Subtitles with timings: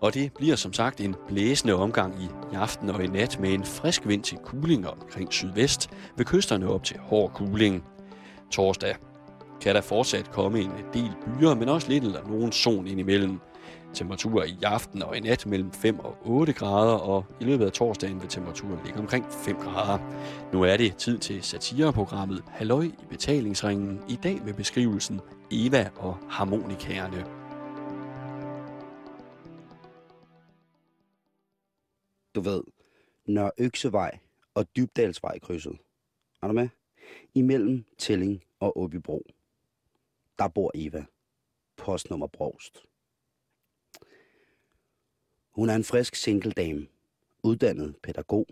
[0.00, 3.64] Og det bliver som sagt en blæsende omgang i, aften og i nat med en
[3.64, 7.84] frisk vind til kuling omkring sydvest, ved kysterne op til hård kuling.
[8.50, 8.96] Torsdag
[9.60, 13.40] kan der fortsat komme en del byer, men også lidt eller nogen sol indimellem.
[13.94, 17.72] Temperaturer i aften og i nat mellem 5 og 8 grader, og i løbet af
[17.72, 19.98] torsdagen vil temperaturen ligge omkring 5 grader.
[20.52, 25.20] Nu er det tid til satireprogrammet Halløj i betalingsringen, i dag med beskrivelsen
[25.50, 27.37] Eva og harmonikærerne.
[32.38, 32.62] Du ved,
[33.26, 34.18] Nør Øksevej
[34.54, 35.78] og Dybdalsvej krydset.
[36.42, 36.68] Er du med?
[37.34, 39.22] Imellem Tilling og Åbybro.
[40.38, 41.04] Der bor Eva.
[41.76, 42.86] Postnummer Brost.
[45.50, 46.86] Hun er en frisk single dame,
[47.42, 48.46] uddannet pædagog.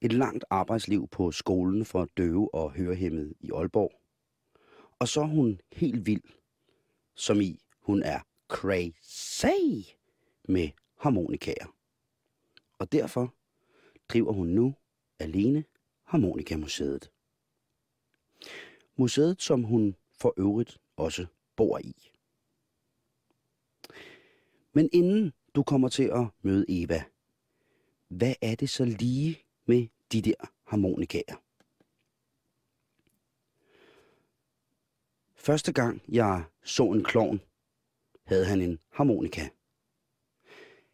[0.00, 3.92] Et langt arbejdsliv på skolen for døve og hørehæmmede i Aalborg.
[4.98, 6.24] Og så er hun helt vild,
[7.14, 9.46] som i hun er crazy
[10.44, 11.79] med harmonikaer.
[12.80, 13.34] Og derfor
[14.08, 14.74] driver hun nu
[15.18, 15.64] alene
[16.04, 17.10] Harmonikamuseet.
[18.96, 22.12] Museet, som hun for øvrigt også bor i.
[24.72, 27.04] Men inden du kommer til at møde Eva,
[28.08, 31.42] hvad er det så lige med de der harmonikaer?
[35.34, 37.40] Første gang jeg så en klovn,
[38.24, 39.48] havde han en harmonika.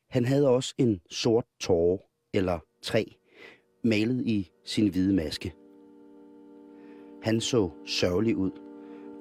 [0.08, 1.98] Han havde også en sort tårer,
[2.34, 3.04] eller træ
[3.84, 5.54] malet i sin hvide maske.
[7.22, 8.50] Han så sørgelig ud,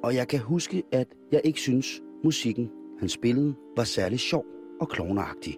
[0.04, 4.46] og jeg kan huske, at jeg ikke synes, musikken, han spillede, var særlig sjov
[4.82, 5.58] og klovneagtig.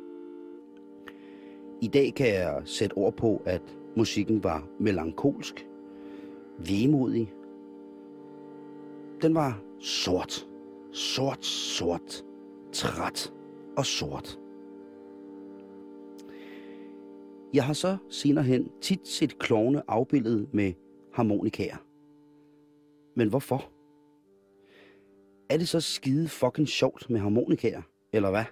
[1.82, 3.62] I dag kan jeg sætte ord på, at
[3.98, 5.68] musikken var melankolsk,
[6.58, 7.34] vemodig.
[9.22, 10.48] Den var sort,
[10.92, 12.26] sort, sort,
[12.72, 13.34] træt
[13.78, 14.40] og sort.
[17.54, 20.74] Jeg har så senere hen tit set klovne afbildet med
[21.14, 21.78] harmonikaer.
[23.16, 23.72] Men hvorfor?
[25.50, 27.82] Er det så skide fucking sjovt med harmonikaer,
[28.14, 28.46] eller hvad?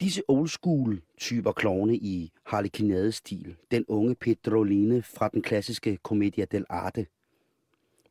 [0.00, 7.04] Disse old school typer klovne i harlekinade-stil, den unge Pedroline fra den klassiske Commedia dell'arte.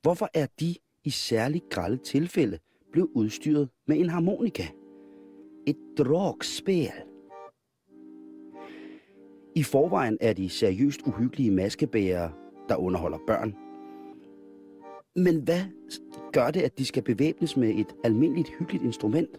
[0.02, 2.60] Hvorfor er de i særligt grælde tilfælde
[2.92, 4.64] blevet udstyret med en harmonika?
[5.68, 7.11] Et drogspil.
[9.56, 12.32] I forvejen er de seriøst uhyggelige maskebærere,
[12.70, 13.56] der underholder børn.
[15.16, 15.62] Men hvad
[16.34, 19.30] gør det, at de skal bevæbnes med et almindeligt hyggeligt instrument,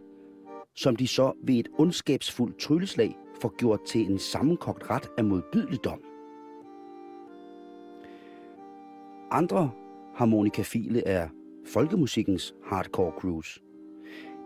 [0.74, 6.00] som de så ved et ondskabsfuldt trylleslag får gjort til en sammenkogt ret af modbydeligdom?
[9.30, 9.70] Andre
[10.14, 11.28] harmonikafile er
[11.66, 13.60] folkemusikkens hardcore cruise.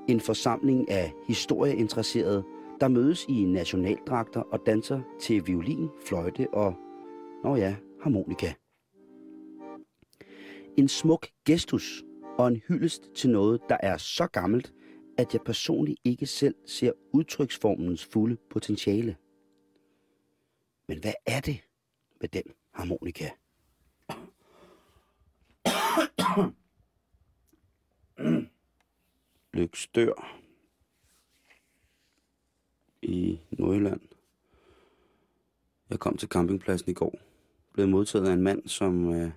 [0.09, 2.45] En forsamling af historieinteresserede,
[2.81, 6.75] der mødes i nationaldragter og danser til violin, fløjte og,
[7.45, 8.53] nå ja, harmonika.
[10.79, 12.03] En smuk gestus
[12.39, 14.73] og en hyldest til noget, der er så gammelt,
[15.19, 19.17] at jeg personligt ikke selv ser udtryksformens fulde potentiale.
[20.89, 21.61] Men hvad er det
[22.21, 22.43] med den
[22.75, 23.31] harmonika?
[29.55, 30.46] Lykstør
[33.07, 34.01] i Nordjylland.
[35.91, 37.19] Jeg kom til campingpladsen i går.
[37.73, 39.31] Blev modtaget af en mand, som øh,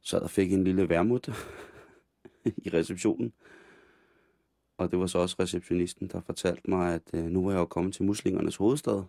[0.00, 1.28] sad og fik en lille værmut
[2.64, 3.32] i receptionen.
[4.76, 7.64] Og det var så også receptionisten, der fortalte mig, at øh, nu var jeg jo
[7.64, 9.02] kommet til muslingernes hovedstad.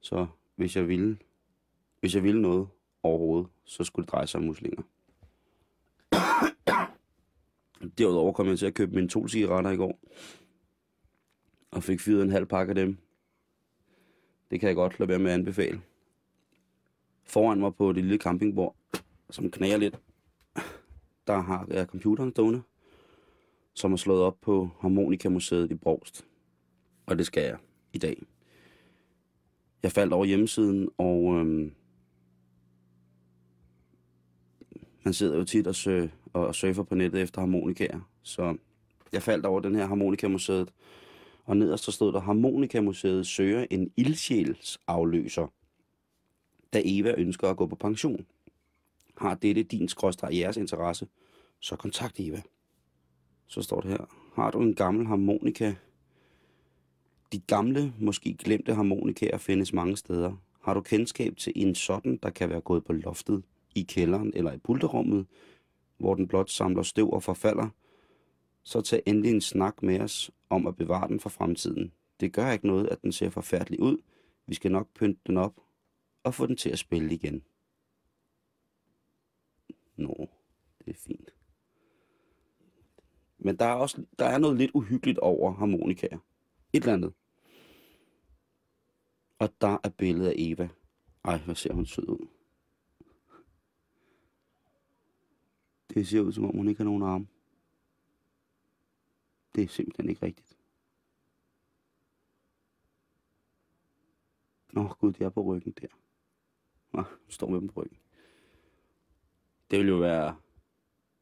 [0.00, 1.18] Så hvis jeg ville,
[2.00, 2.68] hvis jeg ville noget
[3.02, 4.82] overhovedet, så skulle det dreje sig om muslinger.
[7.98, 9.98] Derudover kom jeg til at købe mine to cigaretter i går.
[11.70, 12.98] Og fik fyret en halv pakke af dem.
[14.50, 15.80] Det kan jeg godt lade være med at anbefale.
[17.24, 18.76] Foran mig på det lille campingbord,
[19.30, 20.00] som knager lidt,
[21.26, 22.62] der har jeg computeren stående,
[23.74, 26.26] som er slået op på Harmonikamuseet i Brogst.
[27.06, 27.58] Og det skal jeg
[27.92, 28.22] i dag.
[29.82, 31.74] Jeg faldt over hjemmesiden, og øhm,
[35.02, 38.00] man sidder jo tit og, sø, og surfer på nettet efter harmonikaer.
[38.22, 38.56] Så
[39.12, 40.72] jeg faldt over den her Harmonikamuseet,
[41.48, 45.46] og nederst så stod der, Harmonikamuseet søger en ildsjælsafløser,
[46.72, 48.26] da Eva ønsker at gå på pension.
[49.16, 51.06] Har dette din skråstrej jeres interesse,
[51.60, 52.42] så kontakt Eva.
[53.46, 54.32] Så står det her.
[54.34, 55.74] Har du en gammel harmonika?
[57.32, 60.36] De gamle, måske glemte harmonikaer findes mange steder.
[60.62, 63.42] Har du kendskab til en sådan, der kan være gået på loftet,
[63.74, 65.26] i kælderen eller i pulterummet,
[65.98, 67.68] hvor den blot samler støv og forfalder,
[68.64, 71.92] så tag endelig en snak med os om at bevare den for fremtiden.
[72.20, 73.98] Det gør ikke noget, at den ser forfærdelig ud.
[74.46, 75.60] Vi skal nok pynte den op
[76.22, 77.44] og få den til at spille igen.
[79.96, 80.28] Nå,
[80.78, 81.34] det er fint.
[83.38, 86.18] Men der er også der er noget lidt uhyggeligt over harmonikaer.
[86.72, 87.12] Et eller andet.
[89.38, 90.68] Og der er billedet af Eva.
[91.24, 92.26] Ej, hvor ser hun sød ud.
[95.94, 97.26] Det ser ud, som om hun ikke har nogen arme.
[99.58, 100.58] Det er simpelthen ikke rigtigt.
[104.76, 105.86] Åh oh, gud, det er på ryggen der.
[106.92, 107.98] Nå, står med dem på ryggen.
[109.70, 110.36] Det vil jo være...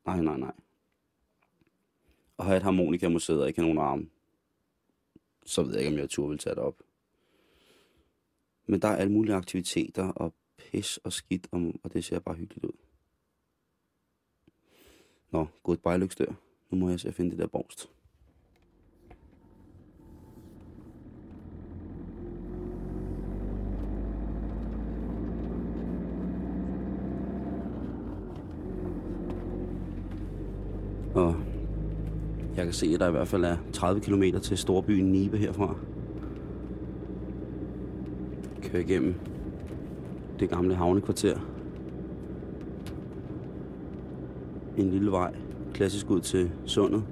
[0.07, 0.53] Nej, nej, nej.
[2.39, 4.11] At have et harmonikamuseet og ikke have nogen arme,
[5.47, 6.83] så ved jeg ikke, om jeg tur vil tage det op.
[8.67, 11.49] Men der er alle mulige aktiviteter og pis og skidt,
[11.83, 12.79] og det ser bare hyggeligt ud.
[15.31, 16.33] Nå, goodbye lykstør.
[16.71, 17.97] Nu må jeg se at finde det der borst.
[31.17, 31.35] Og
[32.57, 35.77] jeg kan se, at der i hvert fald er 30 km til storbyen Nibe herfra.
[38.63, 39.15] Kører igennem
[40.41, 41.39] det gamle havnekvarter.
[44.77, 45.35] En lille vej,
[45.75, 47.03] klassisk ud til sundet,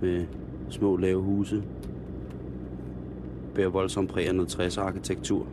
[0.00, 0.26] med
[0.68, 1.62] små lave huse.
[3.54, 5.46] Bærer voldsomt præg af noget 60'er arkitektur.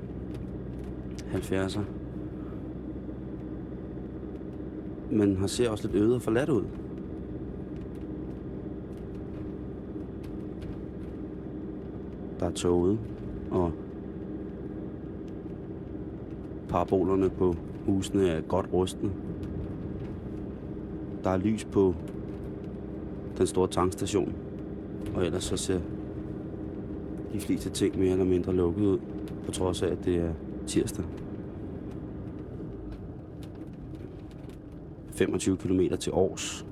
[1.33, 1.79] 70'er.
[5.11, 6.63] Men har ser også lidt øde og forladt ud.
[12.42, 12.99] der er toget,
[13.51, 13.71] og
[16.69, 17.55] parabolerne på
[17.85, 19.11] husene er godt rustne.
[21.23, 21.95] Der er lys på
[23.37, 24.33] den store tankstation,
[25.15, 25.79] og ellers så ser
[27.33, 28.99] de fleste ting mere eller mindre lukket ud,
[29.45, 30.33] på trods af, at det er
[30.67, 31.05] tirsdag.
[35.11, 36.65] 25 km til Aarhus.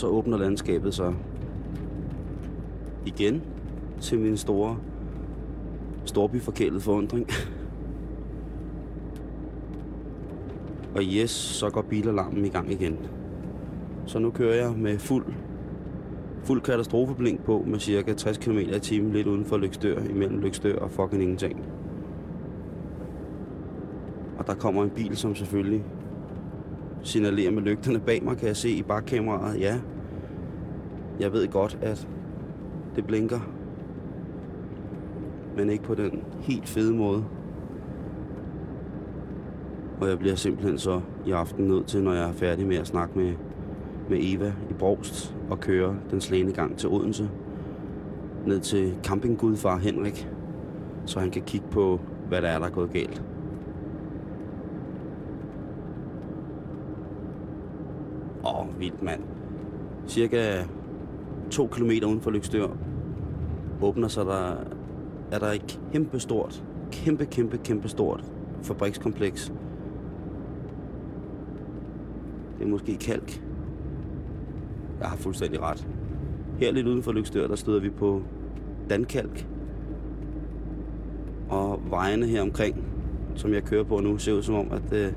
[0.00, 1.14] Så åbner landskabet sig
[3.06, 3.42] igen
[4.00, 4.78] til min store
[6.04, 7.26] storbyforkælet forundring.
[10.96, 12.98] Og yes, så går bilalarmen i gang igen.
[14.06, 15.26] Så nu kører jeg med fuld,
[16.42, 20.78] fuld katastrofeblink på med cirka 60 km i timen lidt uden for Lykstør, imellem Lykstør
[20.78, 21.64] og fucking ingenting.
[24.38, 25.84] Og der kommer en bil, som selvfølgelig
[27.02, 29.60] signalerer med lygterne bag mig, kan jeg se i bakkameraet.
[29.60, 29.80] Ja,
[31.20, 32.08] jeg ved godt, at
[32.96, 33.40] det blinker.
[35.56, 37.24] Men ikke på den helt fede måde.
[40.00, 42.86] Og jeg bliver simpelthen så i aften nødt til, når jeg er færdig med at
[42.86, 43.34] snakke med,
[44.08, 47.30] med Eva i Brogst og køre den slæne gang til Odense.
[48.46, 50.28] Ned til campinggudfar Henrik,
[51.06, 53.22] så han kan kigge på, hvad der er, der er gået galt.
[58.44, 59.20] Åh, oh, vildt mand.
[60.06, 60.64] Cirka
[61.50, 62.68] to kilometer uden for Lykstør
[63.82, 64.56] åbner sig der,
[65.32, 68.24] er der et kæmpe stort, kæmpe, kæmpe, kæmpe stort
[68.62, 69.52] fabrikskompleks.
[72.58, 73.42] Det er måske kalk.
[75.00, 75.88] Jeg har fuldstændig ret.
[76.58, 78.22] Her lidt uden for Lykstør, der støder vi på
[78.90, 79.46] Dankalk.
[81.48, 82.84] Og vejene her omkring,
[83.34, 85.12] som jeg kører på nu, ser ud som om, at øh,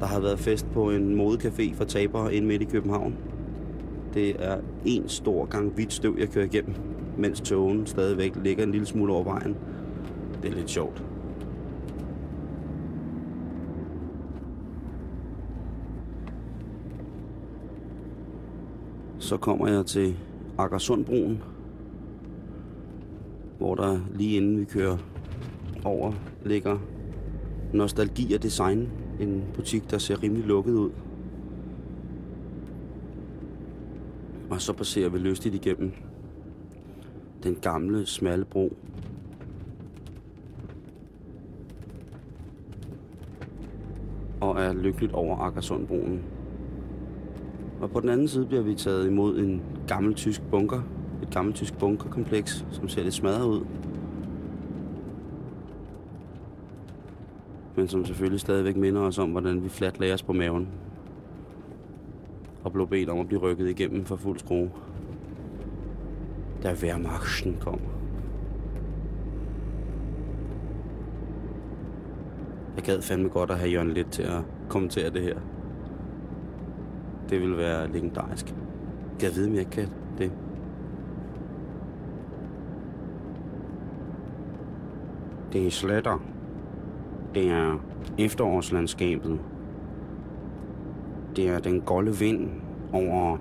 [0.00, 3.16] der har været fest på en modecafé for tabere inde midt i København.
[4.14, 6.74] Det er en stor gang hvidt støv, jeg kører igennem,
[7.18, 9.56] mens togen stadigvæk ligger en lille smule over vejen.
[10.42, 11.04] Det er lidt sjovt.
[19.18, 20.16] Så kommer jeg til
[20.58, 21.42] Akersundbroen,
[23.58, 24.96] hvor der lige inden vi kører
[25.84, 26.12] over
[26.44, 26.78] ligger
[27.72, 28.88] Nostalgi og Design
[29.20, 30.90] en butik, der ser rimelig lukket ud.
[34.54, 35.92] Og så passerer vi lystigt igennem
[37.42, 38.76] den gamle, smalle bro.
[44.40, 46.22] Og er lykkeligt over Akersundbroen.
[47.80, 50.82] Og på den anden side bliver vi taget imod en gammel tysk bunker.
[51.22, 53.64] Et gammelt tysk bunkerkompleks, som ser lidt smadret ud.
[57.76, 60.68] men som selvfølgelig stadigvæk minder os om, hvordan vi fladt lagde os på maven.
[62.74, 64.70] Blev bedt om at blive rykket igennem for fuld skrue.
[66.62, 67.80] Da Wehrmachten kom.
[72.76, 75.38] Jeg gad fandme godt at have Jørgen lidt til at kommentere det her.
[77.30, 78.46] Det ville være legendarisk.
[79.18, 79.88] Kan jeg vide, om jeg kan
[80.18, 80.32] det?
[85.52, 86.18] Det er sletter.
[87.34, 87.78] Det er
[88.18, 89.40] efterårslandskabet.
[91.36, 92.63] Det er den golde vind
[92.94, 93.36] over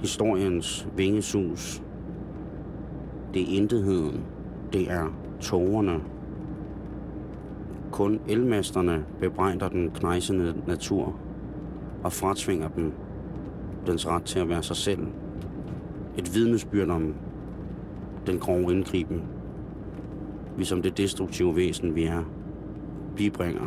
[0.00, 1.82] historiens vingesus.
[3.34, 4.20] Det er intetheden.
[4.72, 5.06] Det er
[5.40, 6.00] tårerne.
[7.92, 11.16] Kun elmesterne bebrejder den knejsende natur
[12.04, 12.92] og fratvinger den
[13.86, 15.06] dens ret til at være sig selv.
[16.18, 17.14] Et vidnesbyrd om
[18.26, 19.22] den grove indgriben,
[20.56, 22.22] vi som det destruktive væsen, vi er,
[23.16, 23.66] bibringer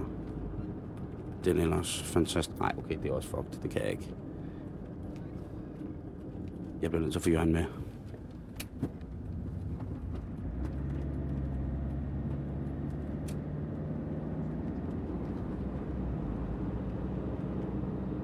[1.45, 2.59] den ellers fantastisk...
[2.59, 3.61] Nej, okay, det er også fucked.
[3.63, 4.13] Det kan jeg ikke.
[6.81, 7.63] Jeg bliver nødt til at få Jørgen med.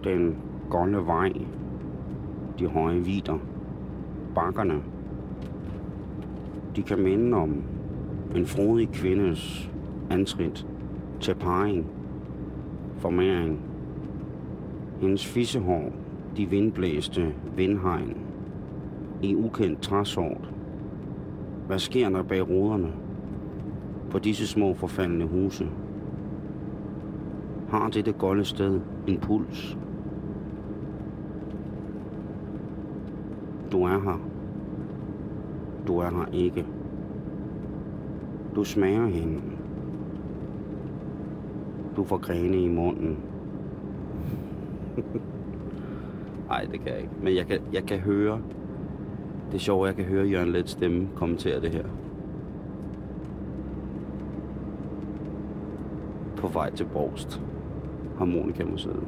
[0.04, 0.38] Den
[0.70, 1.34] golde vej,
[2.60, 3.38] de høje vider,
[4.36, 4.82] bakkerne,
[6.76, 7.64] de kan minde om
[8.36, 9.72] en frodig kvindes
[10.10, 10.68] antrit
[11.20, 11.86] til parring,
[12.98, 13.60] formering.
[15.02, 15.92] Hendes fissehår,
[16.38, 18.27] de vindblæste vindhegn
[19.22, 20.50] i ukendt træsort.
[21.68, 22.92] Hvad sker der bag ruderne
[24.10, 25.70] på disse små forfaldende huse?
[27.70, 29.78] Har dette golde sted en puls?
[33.72, 34.20] Du er her.
[35.88, 36.66] Du er her ikke.
[38.56, 39.42] Du smager hende.
[41.96, 43.18] Du får grene i munden.
[46.48, 47.14] Nej, det kan jeg ikke.
[47.24, 48.42] Men jeg kan, jeg kan høre...
[49.48, 51.84] Det er sjovt, at jeg kan høre Jørgen Let stemme kommentere det her.
[56.38, 57.42] På vej til Borgst.
[58.18, 59.04] Harmonikamuseet.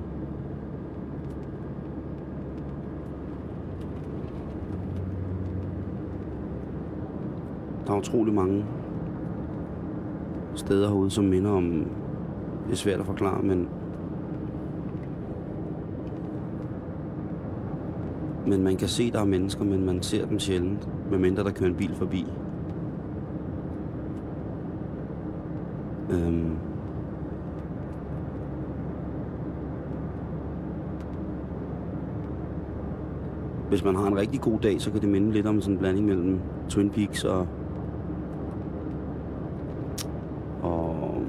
[7.87, 8.65] Der er utrolig mange
[10.55, 11.87] steder herude, som minder om...
[12.65, 13.69] Det er svært at forklare, men...
[18.49, 21.69] Men man kan se, der er mennesker, men man ser dem sjældent, medmindre der kører
[21.69, 22.25] en bil forbi.
[26.09, 26.57] Øhm.
[33.69, 35.79] Hvis man har en rigtig god dag, så kan det minde lidt om sådan en
[35.79, 36.39] blanding mellem
[36.69, 37.47] Twin Peaks og
[40.63, 41.25] um,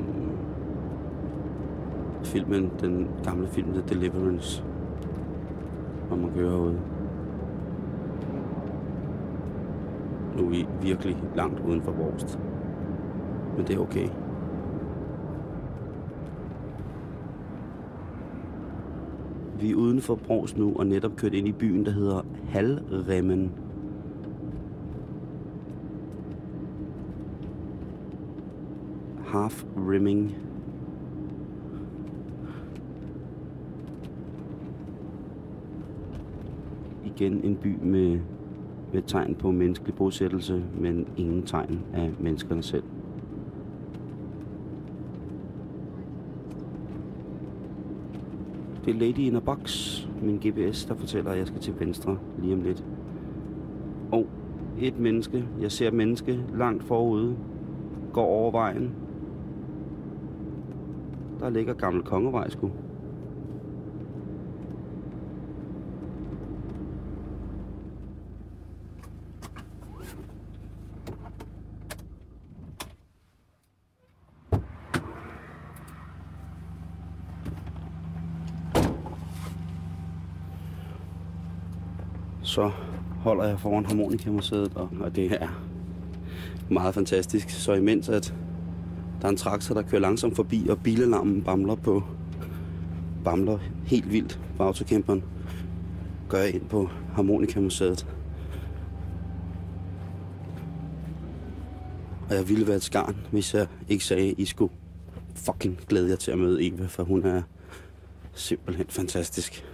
[2.24, 4.64] filmen, den gamle film The Deliverance,
[6.08, 6.78] hvor man kører herude.
[10.40, 12.38] Nu er vi virkelig langt uden for vores.
[13.56, 14.08] Men det er okay.
[19.60, 23.52] Vi er uden for Brogs nu og netop kørt ind i byen, der hedder Halremmen.
[29.26, 30.36] Half Rimming.
[37.04, 38.20] igen en by med,
[38.92, 42.82] med tegn på menneskelig bosættelse, men ingen tegn af menneskerne selv.
[48.84, 52.18] Det er Lady in a Box, min GPS, der fortæller, at jeg skal til venstre
[52.38, 52.84] lige om lidt.
[54.12, 54.26] Og
[54.80, 57.36] et menneske, jeg ser menneske langt forude,
[58.12, 58.94] går over vejen.
[61.40, 62.74] Der ligger gammel kongevej, skulle.
[82.50, 82.70] Så
[83.20, 85.48] holder jeg foran harmonikamuseet, og, og det er
[86.68, 87.50] meget fantastisk.
[87.50, 88.34] Så imens at
[89.20, 92.02] der er en traktor, der kører langsomt forbi, og bilalarmen bamler på
[93.24, 95.24] bamler helt vildt på autocamperen,
[96.28, 98.06] gør jeg ind på harmonikamuseet.
[102.28, 104.72] Og jeg ville være et skarn, hvis jeg ikke sagde, at I skulle
[105.34, 107.42] fucking glæde jer til at møde Eva, for hun er
[108.32, 109.64] simpelthen fantastisk.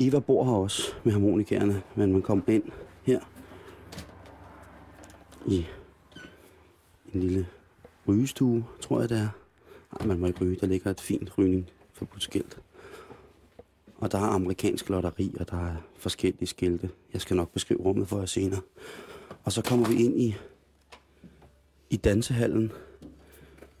[0.00, 2.62] Eva bor her også med harmonikerne, men man kom ind
[3.02, 3.20] her
[5.46, 5.66] i
[7.14, 7.46] en lille
[8.08, 9.28] rygestue, tror jeg det er.
[9.98, 10.56] Nej, man må ikke ryge.
[10.60, 12.58] Der ligger et fint rygning for skilt.
[13.96, 16.90] Og der er amerikansk lotteri, og der er forskellige skilte.
[17.12, 18.60] Jeg skal nok beskrive rummet for jer senere.
[19.44, 20.36] Og så kommer vi ind i
[21.90, 22.72] i dansehallen,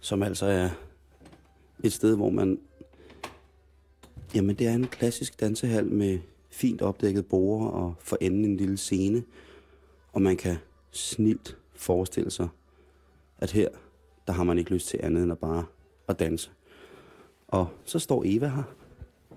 [0.00, 0.68] som altså er
[1.84, 2.58] et sted, hvor man...
[4.34, 6.18] Jamen, det er en klassisk dansehal med
[6.50, 9.22] fint opdækket borde og for enden en lille scene.
[10.12, 10.56] Og man kan
[10.90, 12.48] snilt forestille sig,
[13.38, 13.68] at her,
[14.26, 15.64] der har man ikke lyst til andet end at bare
[16.08, 16.50] at danse.
[17.48, 18.62] Og så står Eva her.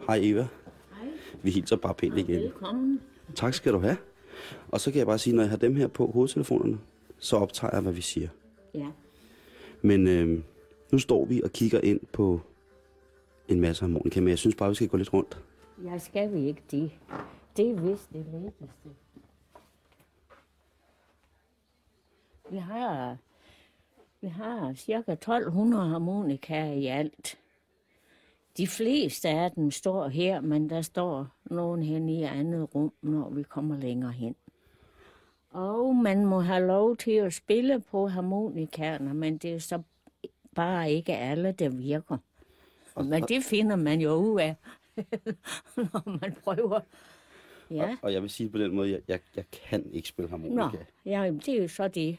[0.08, 0.48] Hej Eva.
[0.94, 1.08] Hej.
[1.44, 2.42] Vi hilser bare pænt igen.
[2.42, 3.02] Velkommen.
[3.36, 3.98] Tak skal du have.
[4.68, 6.80] Og så kan jeg bare sige, når jeg har dem her på hovedtelefonerne,
[7.20, 8.30] så optager jeg, hvad vi siger.
[8.74, 8.88] Ja.
[9.82, 10.44] Men øh,
[10.92, 12.42] nu står vi og kigger ind på
[13.48, 15.44] en masse harmonika, men jeg synes bare, vi skal gå lidt rundt.
[15.84, 16.92] Jeg skal vi ikke det.
[17.58, 18.90] Det er vist det letteste.
[22.52, 23.18] Vi har,
[24.22, 27.38] vi har cirka 1200 harmonikaer i alt.
[28.58, 33.30] De fleste af dem står her, men der står nogen hen i andet rum, når
[33.30, 34.36] vi kommer længere hen.
[35.52, 39.82] Og man må have lov til at spille på harmonikaerne, men det er så
[40.56, 42.18] bare ikke alle, der virker.
[42.98, 44.56] Men det finder man jo ud af,
[45.76, 46.80] når man prøver.
[47.72, 47.90] Ja.
[47.90, 50.38] Og, og jeg vil sige på den måde, jeg, jeg, jeg kan ikke spille Nå,
[50.38, 50.84] harmonika.
[51.06, 52.18] ja, det er jo så det.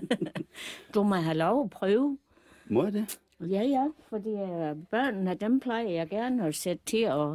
[0.94, 2.18] du må have lov at prøve.
[2.66, 3.18] Må jeg det?
[3.40, 7.30] Ja, ja, fordi øh, børnene, dem plejer jeg gerne at sætte til at,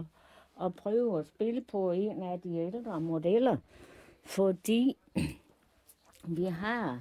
[0.66, 3.58] at prøve at spille på en af de ældre modeller.
[4.24, 4.96] Fordi
[6.38, 7.00] vi har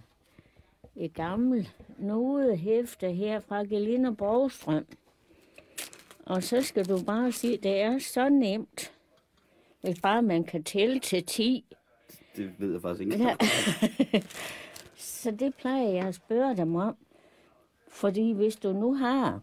[0.96, 4.86] et gammelt nodehæfte her fra Gelinde Borgstrøm.
[6.26, 8.92] Og så skal du bare se, det er så nemt,
[9.80, 11.64] hvis bare man kan tælle til 10.
[12.36, 13.24] Det ved jeg faktisk ikke.
[13.24, 13.36] Ja.
[14.96, 16.96] så det plejer jeg at spørge dem om.
[17.88, 19.40] Fordi hvis du nu har,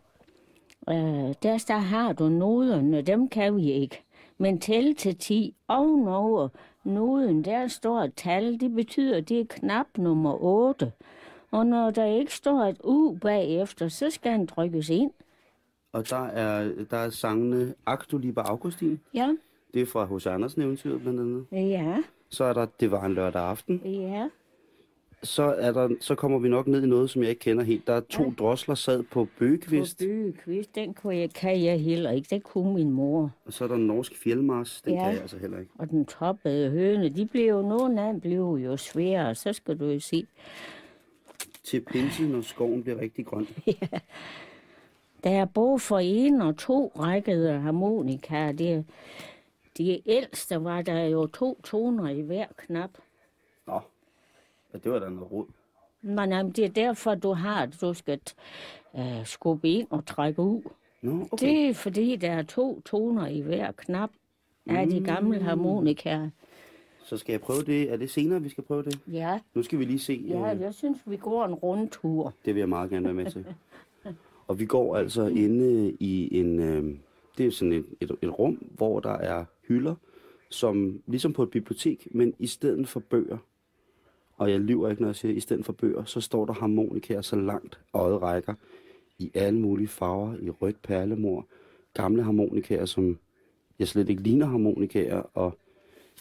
[0.90, 4.04] øh, der, der har du noderne, dem kan vi ikke.
[4.38, 6.50] Men tælle til 10 ovenover
[6.84, 10.92] noden, der står et tal, det betyder, at det er knap nummer 8.
[11.52, 15.12] Og når der ikke står et U bagefter, så skal den trykkes ind.
[15.92, 19.00] Og der er, der er sangene Ak du lieber Augustin.
[19.14, 19.36] Ja,
[19.74, 20.28] Det er fra H.C.
[20.28, 21.46] Andersen eventyret blandt andet.
[21.52, 21.98] ja,
[22.30, 23.82] Så er der Det var en lørdag aften.
[23.86, 24.30] ja.
[25.24, 27.88] Så, er der, så kommer vi nok ned i noget, som jeg ikke kender helt.
[27.88, 28.30] Der er to Ja.
[28.40, 29.98] drosler sad på Bøgekvist.
[29.98, 32.36] På bygekvist, den kunne jeg, kan jeg heller ikke.
[32.36, 33.32] Det kunne min mor.
[33.46, 34.82] Og så er der Norsk Fjeldmars.
[34.82, 35.00] Den Ja.
[35.04, 35.72] kan jeg altså heller ikke.
[35.80, 39.80] Og den toppede høne, de blev jo, nogle af dem blev jo svære, så skal
[39.80, 40.28] du jo se.
[41.64, 43.48] Til pinse, når skoven bliver rigtig grøn.
[45.24, 48.52] Der er både for en og to rækkede harmonikaer.
[48.52, 48.86] Det,
[49.78, 52.90] de ældste var der jo to toner i hver knap.
[53.68, 53.80] Nå,
[54.74, 55.46] ja, det var da noget rod.
[56.02, 58.20] Men jamen, det er derfor, du har, at du skal
[58.94, 60.62] uh, skubbe ind og trække ud.
[61.02, 61.48] Nå, okay.
[61.48, 64.10] Det er fordi, der er to toner i hver knap
[64.68, 66.30] af de gamle harmonikaer.
[67.04, 67.92] Så skal jeg prøve det.
[67.94, 69.00] Er det senere, vi skal prøve det?
[69.08, 70.26] Ja, Nu skal vi lige se.
[70.28, 72.34] ja, øh, jeg synes, vi går en rundtur.
[72.46, 73.46] Det vil jeg meget gerne være med til.
[74.50, 76.60] Og vi går altså inde i en...
[76.60, 76.98] Øh,
[77.38, 79.96] det er sådan et, et, et rum, hvor der er hylder,
[80.50, 83.38] som ligesom på et bibliotek, men i stedet for bøger,
[84.38, 87.22] og jeg lyver ikke, når jeg siger, i stedet for bøger, så står der harmonikaer
[87.22, 88.54] så langt øjet rækker,
[89.20, 91.48] i alle mulige farver, i rødt perlemor,
[91.94, 93.20] gamle harmonikaer, som
[93.80, 95.58] jeg slet ikke ligner harmonikaer, og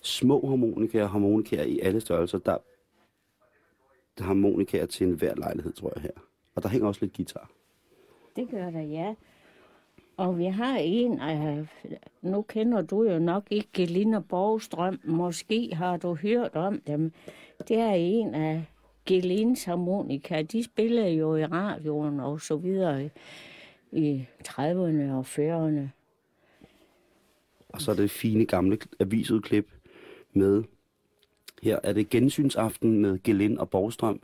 [0.02, 2.38] små harmonikaer, harmonikaer i alle størrelser.
[2.38, 2.58] Der,
[4.18, 6.22] der er harmonikaer til enhver lejlighed, tror jeg her.
[6.54, 7.50] Og der hænger også lidt guitar.
[8.38, 9.14] Det gør der, ja.
[10.16, 11.66] Og vi har en af,
[12.22, 17.12] nu kender du jo nok ikke Gelina Borgstrøm, måske har du hørt om dem.
[17.68, 18.64] Det er en af
[19.06, 20.42] Gelins harmonika.
[20.42, 23.10] De spiller jo i radioen og så videre
[23.92, 25.88] i 30'erne og 40'erne.
[27.68, 29.70] Og så er det fine gamle avisudklip
[30.32, 30.64] med,
[31.62, 34.22] her er det gensynsaften med Gelin og Borgstrøm.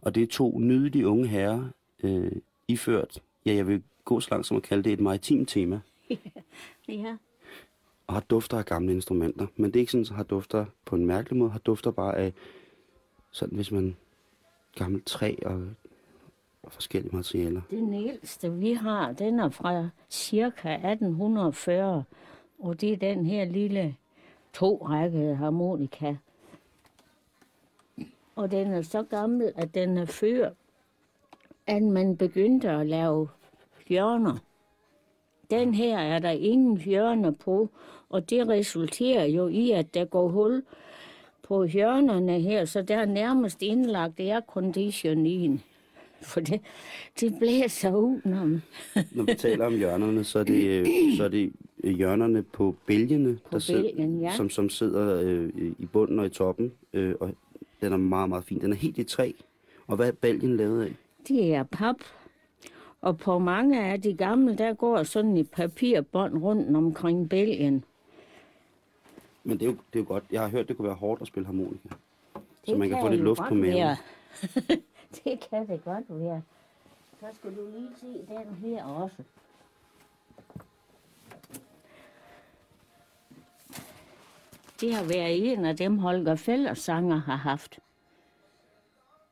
[0.00, 1.68] Og det er to nydelige unge herrer,
[2.02, 2.32] øh,
[2.68, 5.80] iført, ja, jeg vil gå så langt som at kalde det et maritimt tema,
[6.88, 7.16] Ja.
[8.06, 9.46] og har dufter af gamle instrumenter.
[9.56, 12.16] Men det er ikke sådan, at har dufter på en mærkelig måde, har dufter bare
[12.16, 12.32] af,
[13.30, 13.96] sådan hvis man,
[14.74, 15.68] gammelt træ og,
[16.62, 17.60] og forskellige materialer.
[17.70, 22.04] Den ældste, vi har, den er fra cirka 1840,
[22.58, 23.96] og det er den her lille
[24.52, 26.16] to-rækkede harmonika.
[28.36, 30.50] Og den er så gammel, at den er før,
[31.66, 33.28] at man begyndte at lave
[33.88, 34.36] hjørner.
[35.50, 37.70] Den her er der ingen hjørner på,
[38.08, 40.62] og det resulterer jo i, at der går hul
[41.42, 45.62] på hjørnerne her, så der er nærmest indlagt aircondition i den.
[46.22, 46.60] For det,
[47.20, 48.20] det blæser ud,
[49.12, 51.52] når vi taler om hjørnerne, så er det, så er det
[51.84, 54.32] hjørnerne på bælgene, På bælgen, ja.
[54.36, 56.72] som, som sidder øh, i bunden og i toppen.
[56.92, 57.30] Øh, og
[57.80, 58.60] den er meget, meget fin.
[58.60, 59.32] Den er helt i træ,
[59.86, 60.92] Og hvad er baljen lavet af?
[61.28, 61.96] Det er pap.
[63.00, 67.84] Og på mange af de gamle, der går sådan et papirbånd rundt omkring bælgen.
[69.44, 70.24] Men det er, jo, det er jo godt.
[70.30, 71.88] Jeg har hørt, det kunne være hårdt at spille harmonika.
[72.34, 73.96] Så Det man kan få jo lidt luft på maven.
[75.24, 76.42] det kan det godt være.
[77.20, 79.22] Så skal du lige se den her også.
[84.80, 87.78] Det har været en af dem, Holger Fællersanger har haft.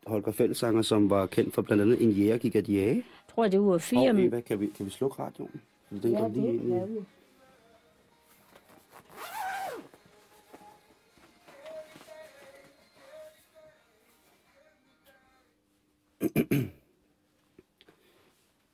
[0.07, 3.05] Holger Fællesanger, som var kendt for blandt andet en jæger gik at jage.
[3.35, 4.11] Tror, det var fire...
[4.11, 5.61] Og Eva, kan vi, kan vi slukke radioen?
[5.89, 7.01] For den ja, går lige det ind kan vi.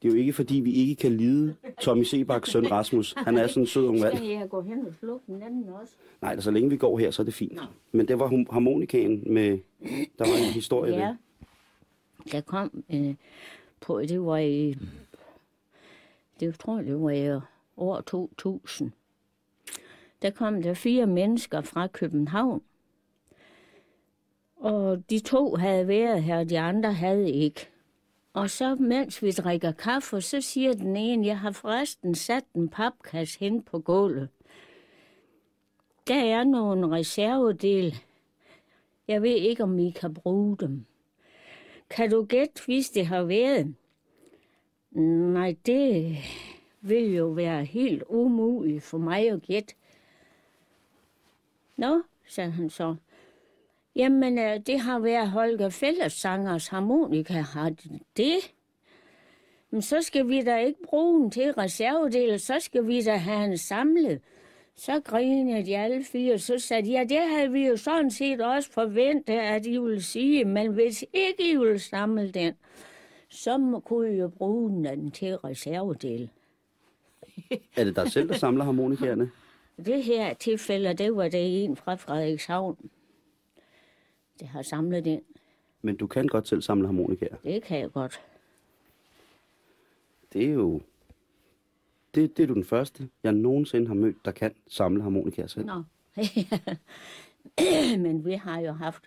[0.02, 3.14] Det er jo ikke, fordi vi ikke kan lide Tommy Sebaks søn Rasmus.
[3.16, 4.16] Han er sådan en sød ung mand.
[4.16, 5.92] Skal jeg gå hen og slukke den anden også?
[6.22, 7.60] Nej, altså, så længe vi går her, så er det fint.
[7.92, 9.58] Men det var harmonikaen med...
[10.18, 11.06] Der var en historie Ja.
[11.06, 11.14] ved.
[12.32, 13.14] Der kom øh,
[13.80, 14.76] på, det var i,
[16.40, 17.40] det tror jeg, det var i
[17.76, 18.92] år 2000.
[20.22, 22.62] Der kom der fire mennesker fra København.
[24.56, 27.68] Og de to havde været her, de andre havde ikke.
[28.32, 32.68] Og så mens vi drikker kaffe, så siger den ene, jeg har forresten sat en
[32.68, 34.28] papkasse hen på gulvet.
[36.08, 37.94] Der er nogle reservedel.
[39.08, 40.84] Jeg ved ikke, om I kan bruge dem.
[41.90, 43.74] Kan du gætte, hvis det har været?
[45.32, 46.16] Nej, det
[46.80, 49.74] vil jo være helt umuligt for mig at gætte.
[51.76, 52.96] Nå, sagde han så.
[53.96, 57.40] Jamen, øh, det har været Holger Fællersangers harmonika.
[57.40, 58.54] Har det det?
[59.70, 63.44] Men så skal vi da ikke bruge den til reservedel, så skal vi da have
[63.44, 64.20] en samlet.
[64.80, 68.40] Så grinede de alle fire, så sagde de, ja, det havde vi jo sådan set
[68.40, 72.54] også forventet, at I ville sige, men hvis ikke I ville samle den,
[73.28, 76.30] så kunne I jo bruge den til reservedel.
[77.76, 79.30] Er det dig selv, der samler harmonikerne?
[79.86, 82.90] Det her tilfælde, det var det en fra Frederikshavn,
[84.40, 85.20] det har samlet den.
[85.82, 87.36] Men du kan godt selv samle harmonikaer.
[87.44, 88.20] Det kan jeg godt.
[90.32, 90.80] Det er jo...
[92.14, 95.66] Det, det er du den første, jeg nogensinde har mødt, der kan samle harmonikaer selv.
[95.66, 95.82] Nå.
[98.04, 99.02] Men vi har jo haft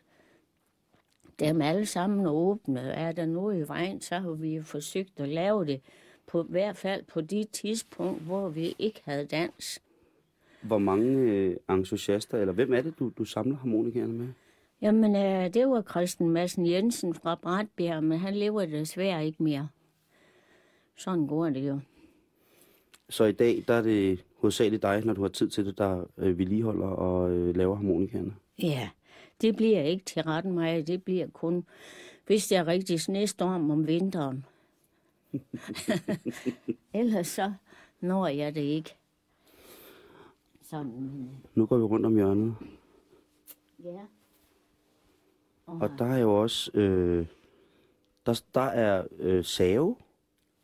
[1.40, 2.80] dem alle sammen åbne.
[2.80, 5.82] Er der noget i vejen, så har vi jo forsøgt at lave det.
[6.28, 9.82] På i hvert fald på de tidspunkt, hvor vi ikke havde dans.
[10.62, 14.28] Hvor mange øh, entusiaster, eller hvem er det, du, du samler harmonikerne med?
[14.82, 19.70] Jamen, øh, det var Christian Madsen Jensen fra Bratbjerg, men han lever desværre ikke mere.
[20.96, 21.80] Sådan går det jo.
[23.10, 26.06] Så i dag, der er det hovedsageligt dig, når du har tid til det, der
[26.18, 28.36] øh, vedligeholder og øh, laver harmonikerne.
[28.62, 28.90] Ja,
[29.42, 30.88] det bliver ikke til retten mig.
[30.88, 31.66] Det bliver kun,
[32.28, 34.46] hvis det er rigtig snestorm om vinteren.
[36.94, 37.54] Ellers så
[38.00, 38.96] når jeg det ikke.
[40.64, 42.56] Sådan, men, Nu går vi rundt om hjørnet,
[43.84, 44.00] ja.
[45.66, 46.72] og der er jo også...
[46.74, 47.28] Øh,
[48.26, 49.96] der, der er øh, save,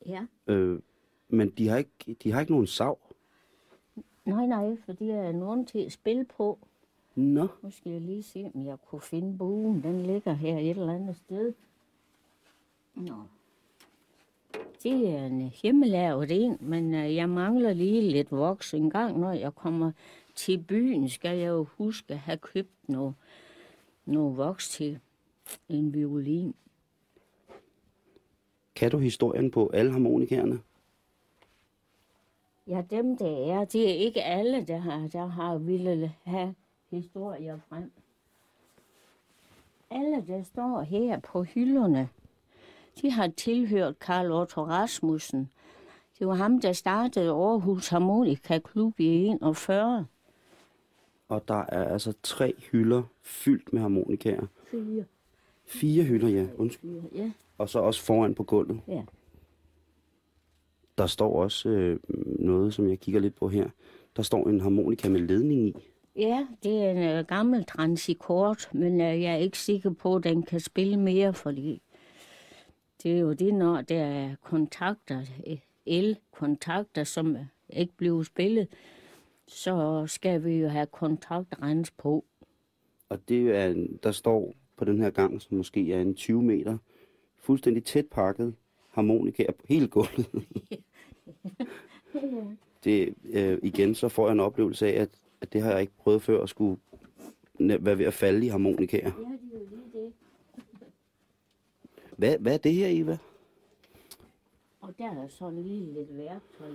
[0.06, 0.26] Ja.
[0.48, 0.80] øh,
[1.30, 3.00] men de har, ikke, de har ikke nogen sav.
[4.26, 6.58] Nej, nej, for det er nogen til at spille på.
[7.16, 9.84] Nå, Nu skal jeg lige se, om jeg kunne finde buen.
[9.84, 11.54] Den ligger her et eller andet sted.
[12.96, 13.16] Nå.
[14.84, 18.74] Det er en hjemmelavet en, men øh, jeg mangler lige lidt voks.
[18.74, 19.92] En gang, når jeg kommer
[20.36, 23.14] til byen, skal jeg jo huske at have købt noget,
[24.06, 25.00] noget voks til
[25.70, 26.56] en violin.
[28.76, 30.60] kan du historien på alle harmonikerne?
[32.70, 36.56] Ja, dem der er, det er ikke alle, der har, der har ville have
[36.92, 37.92] historier frem.
[39.90, 42.10] Alle, der står her på hylderne,
[43.02, 45.52] de har tilhørt Karl Otto Rasmussen.
[46.20, 50.06] Det var ham, der startede Aarhus Harmonika Klub i 41.
[51.28, 54.46] Og der er altså tre hylder fyldt med harmonikaer.
[54.72, 55.06] Fire.
[55.66, 56.48] Fire hylder, ja.
[56.58, 57.02] Undskyld.
[57.16, 58.82] Ja, Og så også foran på gulvet.
[58.88, 59.02] ja.
[61.00, 62.00] Der står også øh,
[62.40, 63.70] noget, som jeg kigger lidt på her.
[64.16, 65.76] Der står en harmonika med ledning i.
[66.16, 70.24] Ja, det er en øh, gammel transikort, men øh, jeg er ikke sikker på, at
[70.24, 71.82] den kan spille mere, fordi
[73.04, 78.68] det er jo det, når der er kontakter, øh, el-kontakter, som øh, ikke bliver spillet,
[79.48, 82.26] så skal vi jo have kontaktrens på.
[83.10, 86.78] Og det er, der står på den her gang, som måske er en 20 meter,
[87.38, 88.56] fuldstændig tæt pakket
[88.90, 90.28] harmonikaer på hele gulvet.
[92.84, 95.10] det, øh, igen, så får jeg en oplevelse af, at,
[95.42, 96.82] at det har jeg ikke prøvet før at skulle
[97.60, 99.04] være ved at falde i harmonikaer.
[99.04, 100.14] Ja, det er jo lige det.
[102.18, 103.18] Hvad, hvad er det her, Eva?
[104.82, 106.72] Og der er sådan lige lidt værktøj.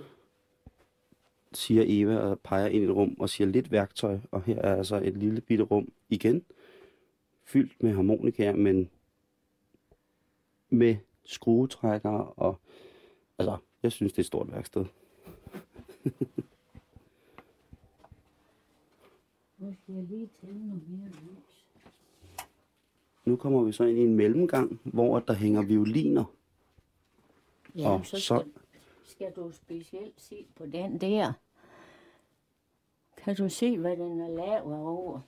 [1.53, 4.19] Siger Eva og peger ind i et rum og siger lidt værktøj.
[4.31, 6.45] Og her er altså et lille bitte rum igen.
[7.43, 8.89] Fyldt med harmonikaer, men
[10.69, 12.59] med skruetrækker og...
[13.39, 14.85] Altså, jeg synes, det er et stort værksted.
[19.57, 21.65] Nu skal jeg lige tænde noget mere lys.
[23.25, 26.23] Nu kommer vi så ind i en mellemgang, hvor der hænger violiner.
[27.75, 28.51] Ja, Og så så- skal,
[29.03, 31.33] skal du specielt se på den der.
[33.17, 35.19] Kan du se, hvad den er lavet over?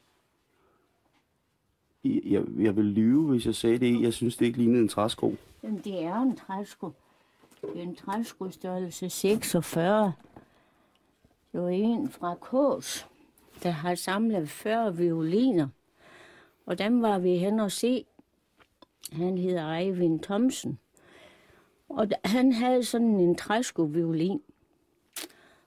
[2.03, 4.01] Jeg, jeg vil lyve, hvis jeg sagde det.
[4.01, 5.35] Jeg synes, det ikke lignede en træsko.
[5.63, 6.91] Jamen, det er en træsko.
[7.61, 10.13] Det er en træskudstørrelse 46.
[11.51, 13.07] Det var en fra Kås,
[13.63, 15.67] der har samlet 40 violiner.
[16.65, 18.05] Og dem var vi hen og se.
[19.11, 20.79] Han hedder Eivind Thomsen.
[21.89, 24.41] Og han havde sådan en træskoviolin.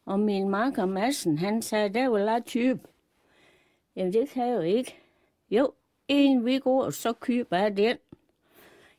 [0.05, 2.81] Og min makker Madsen, han sagde, der var lidt type.
[3.97, 4.97] Jamen, det kan jeg jo ikke.
[5.51, 5.73] Jo,
[6.09, 7.97] en vi går, så køber jeg den.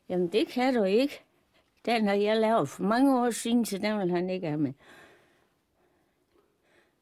[0.08, 1.24] Jamen, det kan du ikke.
[1.86, 4.72] Den har jeg lavet for mange år siden, så den vil han ikke have med.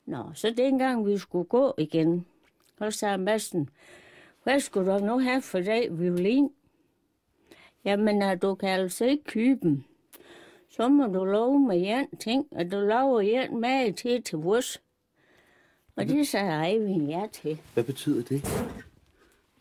[0.06, 2.26] Nå, så dengang vi skulle gå igen,
[2.78, 3.68] så sagde Madsen,
[4.42, 6.50] hvad skulle du nu have for dig, violin?
[7.84, 9.84] Jamen, du kan altså ikke købe den.
[10.68, 14.82] Så må du love med en ting, at du laver en med til til vores.
[15.96, 17.60] Og det sagde Eivind ja til.
[17.74, 18.44] Hvad betyder det?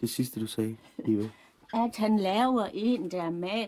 [0.02, 0.78] Det sidste, du sagde,
[1.08, 1.30] Eva.
[1.74, 3.68] at han laver en, der er med,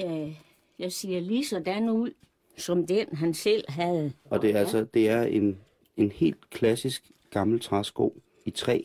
[0.00, 0.36] øh,
[0.78, 2.10] jeg siger lige sådan ud,
[2.56, 4.12] som den han selv havde.
[4.24, 5.60] Og det er altså det er en,
[5.96, 8.80] en helt klassisk gammel træsko i træ,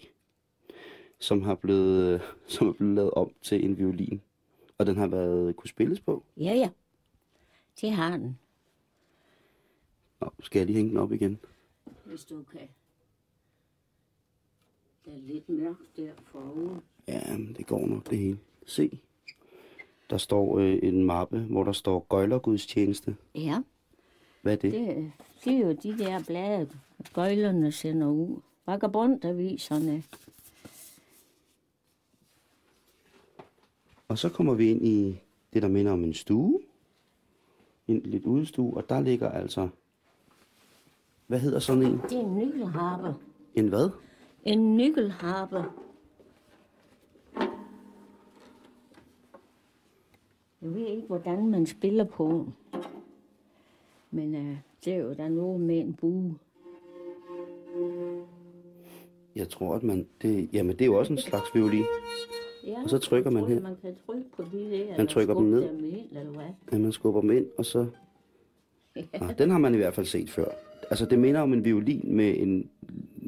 [1.19, 4.21] som har blevet, som er blevet lavet om til en violin.
[4.77, 6.23] Og den har været kunne spilles på.
[6.37, 6.69] Ja, ja.
[7.81, 8.39] Det har den,
[10.21, 11.39] Nå, skal jeg lige hænge den op igen?
[12.05, 12.69] hvis du kan.
[15.05, 16.79] Der er lidt mørkt der forud.
[17.07, 18.39] Ja, men det går nok det hele.
[18.65, 18.99] Se.
[20.09, 23.15] Der står øh, en mappe, hvor der står Gøjlergudstjeneste.
[23.35, 23.61] Ja,
[24.41, 24.71] Hvad er det?
[24.73, 25.11] det?
[25.45, 26.69] det, er jo de der blade,
[27.13, 28.41] gøjlerne sender ud.
[28.65, 30.03] Vagabondaviserne.
[34.07, 35.19] Og så kommer vi ind i
[35.53, 36.59] det, der minder om en stue.
[37.87, 39.69] En lidt udstue, og der ligger altså...
[41.27, 42.01] Hvad hedder sådan en?
[42.09, 43.15] Det er en nykelharpe.
[43.55, 43.89] En hvad?
[44.43, 45.63] En nykelharpe.
[50.61, 52.47] Jeg ved ikke, hvordan man spiller på.
[54.11, 56.35] Men øh, det er jo der noget med en bue.
[59.35, 60.07] Jeg tror, at man...
[60.21, 61.83] Det, jamen, det er jo også en slags violin.
[62.67, 63.61] Ja, Og så trykker man her.
[63.61, 64.97] Man kan trykke på de der.
[64.97, 65.69] Man trykker dem ned.
[65.69, 66.45] Dem ind, eller hvad?
[66.71, 67.87] at man skubber dem ind, og så...
[68.95, 70.45] Nå, den har man i hvert fald set før.
[70.89, 72.69] Altså, det minder om en violin med en,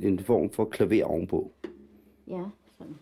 [0.04, 1.52] en form for klaver ovenpå.
[2.28, 2.44] Ja,
[2.78, 2.96] sådan.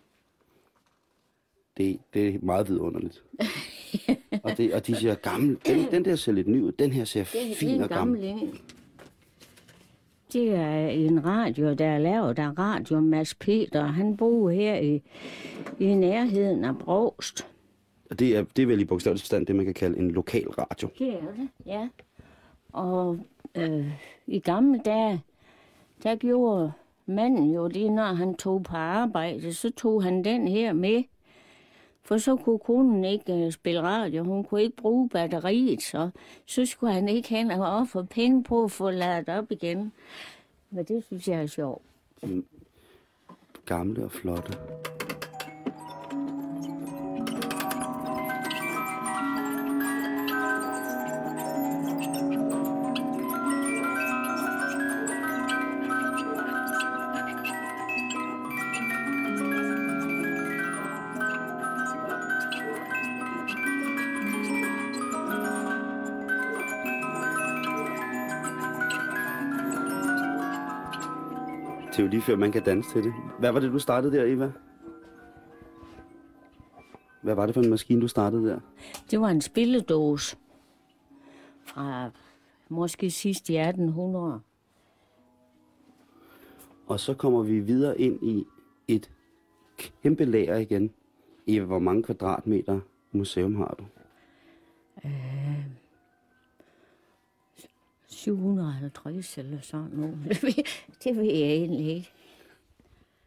[1.77, 3.23] Det, det er meget vidunderligt.
[4.43, 7.03] og, det, og de siger, gammel, den, den der ser lidt ny ud, den her
[7.03, 8.21] ser Det, fin er en og gammel.
[8.27, 8.59] gammel.
[10.33, 13.83] Det er en radio, der er lavet af Radio Mads Peter.
[13.85, 15.01] Han bor her i,
[15.79, 17.47] i nærheden af Brogst.
[18.09, 20.47] Og det er, det er vel i bogstavelig forstand det, man kan kalde en lokal
[20.49, 20.89] radio.
[20.99, 21.87] Det er det, ja.
[22.73, 23.17] Og
[23.55, 23.87] øh,
[24.27, 25.21] i gamle dage,
[26.03, 26.71] der gjorde
[27.05, 31.03] manden jo det, når han tog på arbejde, så tog han den her med.
[32.09, 36.09] For så kunne konen ikke øh, spille radio, hun kunne ikke bruge batteriet, så,
[36.45, 39.91] så skulle han ikke hen og ofre penge på at få ladet op igen.
[40.69, 41.81] Men det synes jeg er sjovt.
[42.23, 42.45] Mm.
[43.65, 44.57] Gamle og flotte.
[71.99, 73.13] Det er jo lige før, man kan danse til det.
[73.39, 74.51] Hvad var det, du startede der, Eva?
[77.21, 78.59] Hvad var det for en maskine, du startede der?
[79.11, 80.37] Det var en spilledåse
[81.63, 82.09] fra
[82.69, 84.39] måske sidst i 1800.
[86.87, 88.45] Og så kommer vi videre ind i
[88.87, 89.11] et
[89.77, 90.93] kæmpe lager igen.
[91.47, 92.79] Eva, hvor mange kvadratmeter
[93.11, 93.85] museum har du?
[98.19, 100.17] 750 eller sådan noget.
[101.03, 102.11] Det ved, jeg egentlig ikke.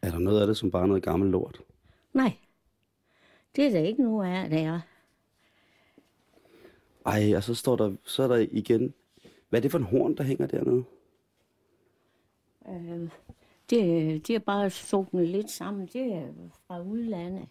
[0.01, 1.61] Er der noget af det, som bare er noget gammelt lort?
[2.13, 2.33] Nej,
[3.55, 4.79] det er der ikke noget af, det er.
[7.05, 8.93] Ej, og så står der, så er der igen...
[9.49, 10.83] Hvad er det for en horn, der hænger dernede?
[12.69, 13.09] Øh,
[13.69, 15.89] det, det er bare sukket lidt sammen.
[15.93, 16.27] Det er
[16.67, 17.47] fra udlandet.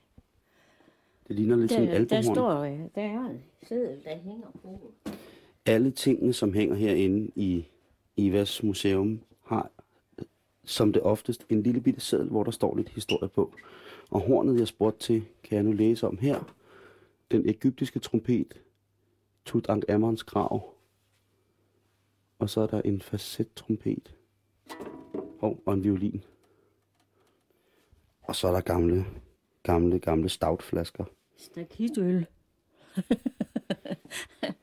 [1.29, 4.47] Det ligner lidt sådan en Der, der står, øh, der er en seddel, der hænger
[4.63, 4.93] på.
[5.67, 7.67] Alle tingene, som hænger herinde i
[8.17, 9.71] Ivas museum, har
[10.65, 13.55] som det oftest en lille bitte seddel, hvor der står lidt historie på.
[14.11, 16.55] Og hornet, jeg spurgte til, kan jeg nu læse om her.
[17.31, 18.61] Den egyptiske trompet,
[19.45, 20.75] Tutankhamons grav.
[22.39, 24.15] Og så er der en facet-trompet.
[25.41, 26.25] Oh, og en violin.
[28.23, 29.05] Og så er der gamle,
[29.63, 31.05] gamle, gamle stoutflasker.
[31.37, 32.27] Stakitøl.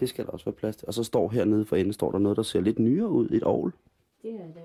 [0.00, 0.88] Det skal der også være plads til.
[0.88, 3.28] Og så står hernede for enden, står der noget, der ser lidt nyere ud.
[3.28, 3.72] Et ovl.
[4.22, 4.60] Det er da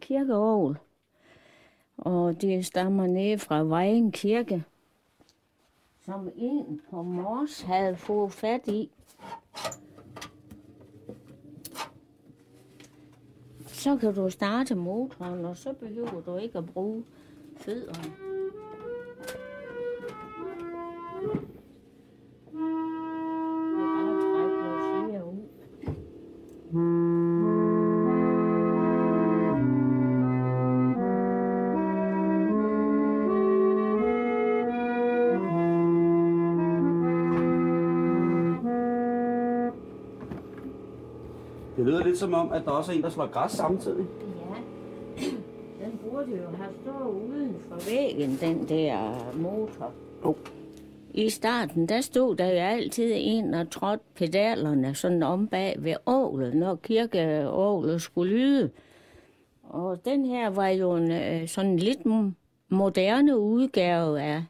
[0.00, 0.78] kirkeovl.
[1.98, 4.64] Og det stammer ned fra Vejen Kirke,
[6.04, 8.90] som en på Mors havde fået fat i.
[13.66, 17.04] Så kan du starte motoren, og så behøver du ikke at bruge
[17.56, 18.35] fødderne.
[42.06, 44.06] Lidt som om, at der også er en, der slår græs samtidig.
[44.20, 45.24] Ja,
[45.84, 49.92] den burde jo have stået uden for væggen, den der motor.
[50.22, 50.34] Oh.
[51.14, 55.94] I starten, der stod der jo altid en og trådte pedalerne sådan om bag ved
[56.06, 58.70] ålet, når kirkeålet skulle lyde.
[59.62, 62.00] Og den her var jo en øh, sådan lidt
[62.68, 64.44] moderne udgave af,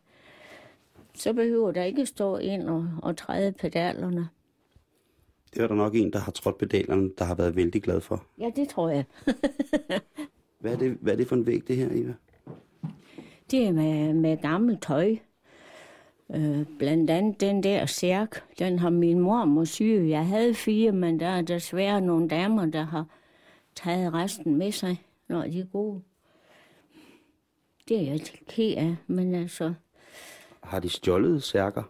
[1.15, 4.29] så behøver der ikke stå ind og, og træde pedalerne.
[5.57, 8.25] Det er der nok en, der har trådt pedalerne, der har været vældig glad for.
[8.39, 9.05] Ja, det tror jeg.
[10.61, 12.15] Hvad er det, hvad er det for en væg, det her, Eva?
[13.51, 15.17] Det er med, med gammelt tøj.
[16.35, 20.09] Øh, blandt andet den der særk, den har min mor syge.
[20.09, 23.07] Jeg havde fire, men der er desværre nogle damer, der har
[23.75, 26.03] taget resten med sig, når de er gode.
[27.89, 29.75] Det er jeg ked af, men altså,
[30.63, 31.83] Har de stjålet særker?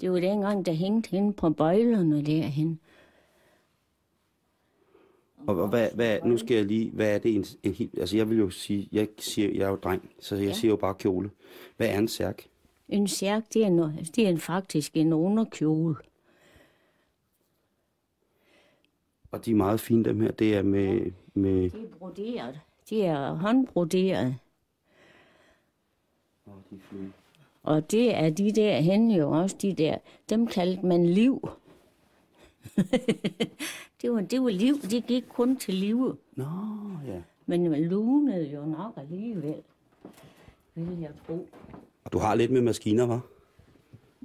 [0.00, 0.06] Ja.
[0.06, 2.80] Det var dengang, der hængte hende på bøjlerne derhen.
[5.46, 8.16] Og, og hvad, hvad, nu skal jeg lige, hvad er det en, en helt, altså
[8.16, 10.52] jeg vil jo sige, jeg siger, jeg er jo dreng, så jeg ja.
[10.52, 11.30] siger jo bare kjole.
[11.76, 12.46] Hvad er en særk?
[12.88, 15.96] En særk, det er, noget, det er faktisk en underkjole.
[19.30, 20.30] Og de er meget fine, dem her.
[20.30, 22.60] Det er med, med De er broderet.
[22.90, 24.36] De er håndbroderet.
[26.46, 27.12] oh, de er fine.
[27.64, 29.98] Og det er de der hen jo også, de der,
[30.30, 31.48] dem kaldte man liv.
[34.02, 36.16] det, var, det var liv, det gik kun til liv.
[36.36, 36.44] Nå,
[37.06, 37.20] ja.
[37.46, 39.62] Men man lunede jo nok alligevel,
[40.74, 41.48] vil jeg tro.
[42.04, 43.20] Og du har lidt med maskiner, var?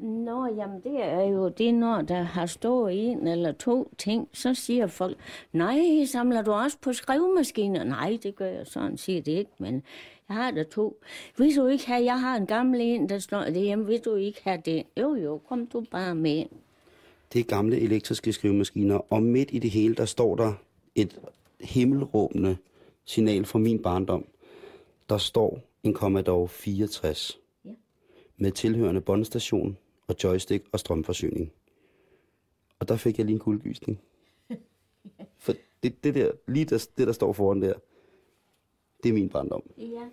[0.01, 4.53] Nå, jamen det er jo det, når der har stået en eller to ting, så
[4.53, 5.17] siger folk,
[5.53, 7.83] nej, samler du også på skrivemaskiner?
[7.83, 9.83] Nej, det gør jeg sådan set ikke, men
[10.29, 11.01] jeg har der to.
[11.37, 14.39] Vil du ikke have, jeg har en gammel en, der står derhjemme, vil du ikke
[14.43, 14.83] have det?
[14.99, 16.45] Jo, jo, kom du bare med.
[17.33, 20.53] Det er gamle elektriske skrivemaskiner, og midt i det hele, der står der
[20.95, 21.19] et
[21.61, 22.57] himmelråbende
[23.05, 24.25] signal fra min barndom.
[25.09, 27.69] Der står en Commodore 64 Ja.
[28.37, 29.77] med tilhørende båndstation
[30.09, 31.51] og joystick og strømforsyning.
[32.79, 34.01] Og der fik jeg lige en kuldegysning.
[35.43, 37.73] For det, det der, lige der, det der står foran der,
[39.03, 39.63] det er min barndom.
[39.77, 40.09] Ja.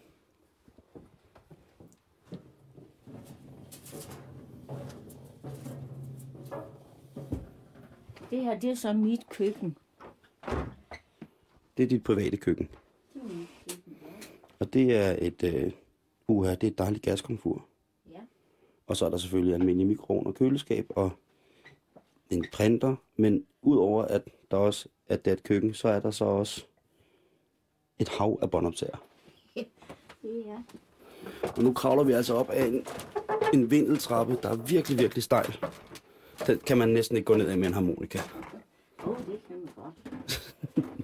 [8.30, 9.76] Det her, det er så mit køkken.
[11.76, 12.68] Det er dit private køkken.
[14.58, 15.72] Og det er et, øh,
[16.28, 17.65] uha, det er et dejligt gaskomfur.
[18.86, 18.90] Ja.
[18.90, 21.10] Og så er der selvfølgelig almindelig mikroovn og køleskab og
[22.30, 22.96] en printer.
[23.16, 26.64] Men udover at der også at det er et køkken, så er der så også
[27.98, 28.96] et hav af båndoptager.
[30.22, 30.62] Det er.
[31.56, 32.86] Og nu kravler vi altså op af en,
[33.54, 35.56] en vindeltrappe, der er virkelig, virkelig stejl.
[36.46, 38.18] Den kan man næsten ikke gå ned ad med en harmonika.
[39.04, 40.56] Åh, oh, det kan man godt.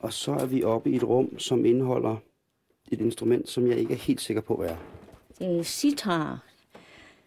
[0.00, 2.16] Og så er vi oppe i et rum, som indeholder
[2.92, 4.76] et instrument, som jeg ikke er helt sikker på, hvad er.
[5.38, 6.44] Det er sitar.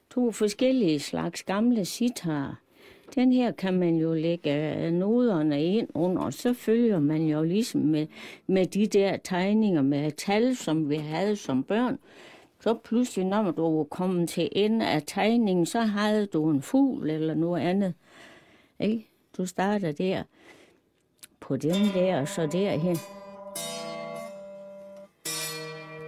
[0.09, 2.59] To forskellige slags gamle sitar.
[3.15, 7.43] Den her kan man jo lægge øh, noderne ind under, og så følger man jo
[7.43, 8.07] ligesom med,
[8.47, 11.99] med de der tegninger med tal, som vi havde som børn.
[12.59, 17.09] så pludselig, når du var kommet til ende af tegningen, så havde du en fugl
[17.09, 17.93] eller noget andet.
[18.79, 19.07] Ikke?
[19.37, 20.23] Du starter der
[21.39, 22.97] på den der, og så derhen.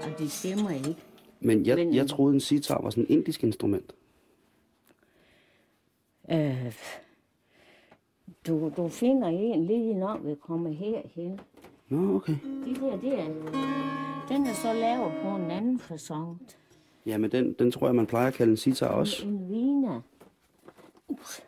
[0.06, 0.96] Og det stemmer ikke.
[1.40, 3.96] Men jeg, Men- jeg troede, en sitar var sådan en indisk instrument.
[6.32, 6.74] Øh,
[8.48, 11.40] du, du finder en lige når vi kommer herhen.
[11.90, 12.36] Nå, okay.
[12.66, 13.26] De der, det er,
[14.30, 16.42] den er så lavet på en anden fasong.
[17.06, 19.26] Ja, men den, den tror jeg, man plejer at kalde en sitar også.
[19.28, 20.02] En vina.
[21.08, 21.44] Ups.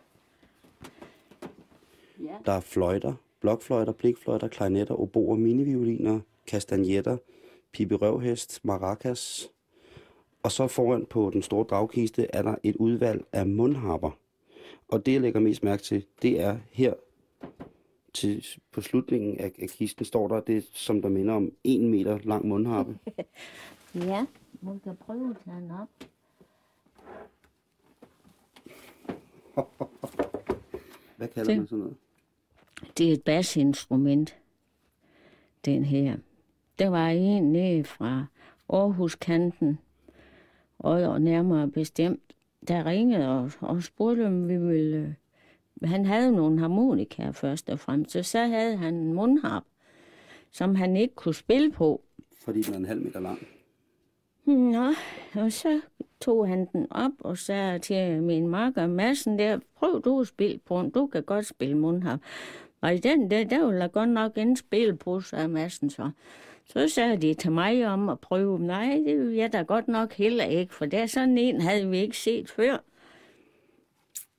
[2.23, 6.19] Ja, Der er fløjter, blokfløjter, blikfløjter, klarinetter, oboer, minivioliner,
[7.75, 9.49] kastagnetter, piberøvhest, maracas.
[10.43, 14.11] Og så foran på den store dragkiste er der et udvalg af mundharper.
[14.87, 16.93] Og det, jeg lægger mest mærke til, det er her
[18.13, 22.19] til, på slutningen af, af kisten står der det, som der minder om en meter
[22.23, 22.97] lang mundharpe.
[23.95, 24.25] ja
[24.61, 25.89] man kan prøve at tage den op.
[31.17, 31.95] Hvad kalder Det- man sådan noget?
[32.97, 34.35] Det er et basinstrument,
[35.65, 36.17] den her.
[36.79, 38.25] Der var en nede fra
[38.69, 39.79] Aarhuskanten,
[40.79, 42.35] og nærmere bestemt,
[42.67, 45.15] der ringede og, og spurgte, om vi ville...
[45.83, 49.63] Han havde nogle harmonikaer først og fremmest, og så havde han en mundharp,
[50.51, 52.01] som han ikke kunne spille på.
[52.45, 53.47] Fordi den er en halv meter lang.
[54.45, 54.93] Nå,
[55.35, 55.81] og så
[56.21, 60.59] tog han den op og sagde til min makker Madsen der, prøv du at spille
[60.65, 62.19] på den, du kan godt spille mundharp.
[62.81, 66.09] Og i den der, der vil jeg godt nok en spille på, sagde Madsen så.
[66.65, 68.59] Så sagde de til mig om at prøve.
[68.59, 71.97] Nej, det vil jeg da godt nok heller ikke, for der sådan en havde vi
[71.97, 72.77] ikke set før.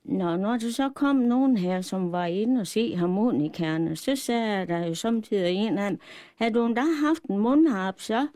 [0.04, 4.66] Nå, når der så kom nogen her, som var inde og se harmonikerne, så sagde
[4.66, 6.00] der jo samtidig en af dem,
[6.36, 8.26] havde du da haft en mundharp, så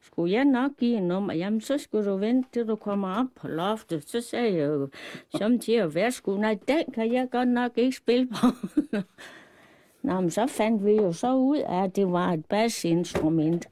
[0.00, 3.26] skulle jeg nok give en nummer, jamen så skulle du vente, til du kommer op
[3.36, 4.08] på loftet.
[4.08, 4.88] Så sagde jeg jo
[5.38, 8.46] samtidig, værsgo, nej, den kan jeg godt nok ikke spille på.
[10.02, 13.68] Nå, men så fandt vi jo så ud af, at det var et basinstrument.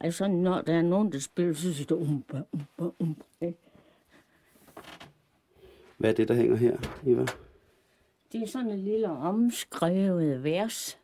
[0.00, 3.52] Altså, når der er nogen, der spiller, så siger det umba, umba, umba.
[5.96, 6.76] Hvad er det, der hænger her,
[7.06, 7.26] Eva?
[8.32, 10.98] Det er sådan et lille omskrevet vers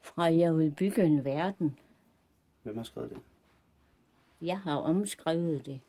[0.00, 1.78] fra Jeg vil bygge en verden.
[2.62, 3.18] Hvem har skrevet det?
[4.42, 5.80] Jeg har omskrevet det.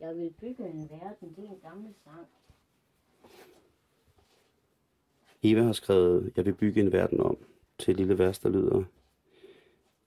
[0.00, 2.26] Jeg vil bygge en verden, det er en gammel sang.
[5.42, 7.36] Eva har skrevet, jeg vil bygge en verden om,
[7.78, 8.84] til et lille vers, der lyder.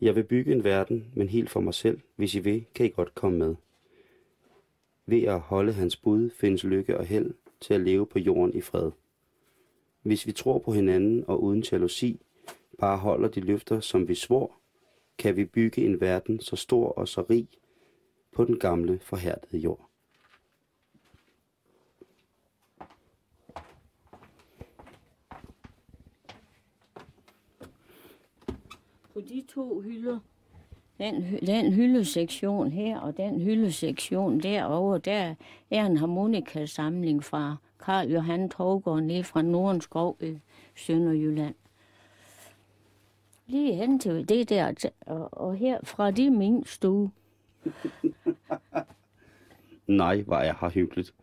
[0.02, 2.00] Jeg vil bygge en verden, men helt for mig selv.
[2.16, 3.56] Hvis I vil, kan I godt komme med.
[5.06, 8.62] Ved at holde hans bud, findes lykke og held til at leve på jorden i
[8.62, 8.92] fred.
[10.02, 12.22] Hvis vi tror på hinanden og uden jalousi,
[12.80, 14.52] bare holder de løfter, som vi svor,
[15.18, 17.48] kan vi bygge en verden så stor og så rig
[18.32, 19.91] på den gamle forhærdede jord.
[29.14, 30.20] På de to hylder,
[31.00, 35.36] den, den hyldesektion her og den hyldesektion derovre, der
[35.72, 37.56] er en harmonikasamling fra
[37.86, 40.38] Karl Johan Torgård nede fra Nordenskov i
[40.76, 41.56] Sønderjylland.
[43.48, 47.12] Lige hen til det der, og, og her fra det min stue.
[49.88, 51.14] Nej, hvor er her hyggeligt.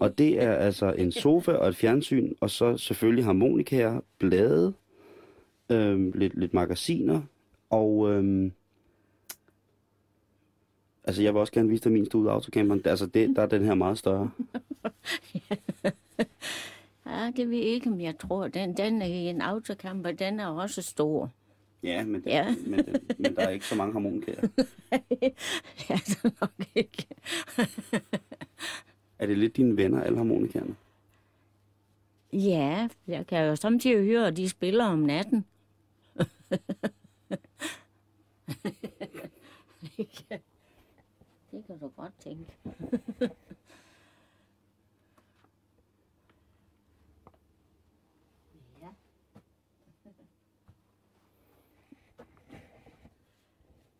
[0.00, 4.74] Og det er altså en sofa og et fjernsyn, og så selvfølgelig harmonikaer, blade,
[5.72, 7.20] øhm, lidt, lidt magasiner,
[7.70, 8.52] og øhm,
[11.04, 12.82] altså jeg vil også gerne vise dig min stue autocamperen.
[12.84, 14.30] Altså det, der er den her meget større.
[17.06, 18.48] Ja, det ved jeg ikke, om jeg tror.
[18.48, 21.30] Den, den er i en autocamper, den er også stor.
[21.82, 22.54] Ja, men, det, Ja.
[22.66, 24.48] men, det, men der er ikke så mange harmonikaer.
[25.90, 27.06] ja, det nok ikke.
[29.18, 30.76] Er det lidt dine venner, alle harmonikaerne?
[32.32, 35.44] Ja, jeg kan jo samtidig høre, at de spiller om natten.
[41.52, 42.52] Det kan du godt tænke.
[48.80, 48.88] ja.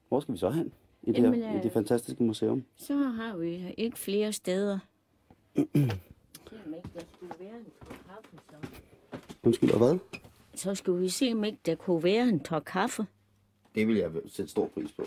[0.09, 0.73] Hvor skal vi så hen?
[1.03, 2.65] I det, Jamen, her, i øh, det fantastiske museum?
[2.77, 4.79] Så har vi ikke flere steder.
[5.57, 5.63] Se
[6.67, 7.67] om ikke der skulle være en
[8.07, 8.57] kaffe, så.
[9.43, 9.99] Undskyld, og hvad?
[10.63, 13.07] Så skulle vi se, om ikke der kunne være en tår kaffe.
[13.75, 15.03] Det vil jeg sætte stor pris på.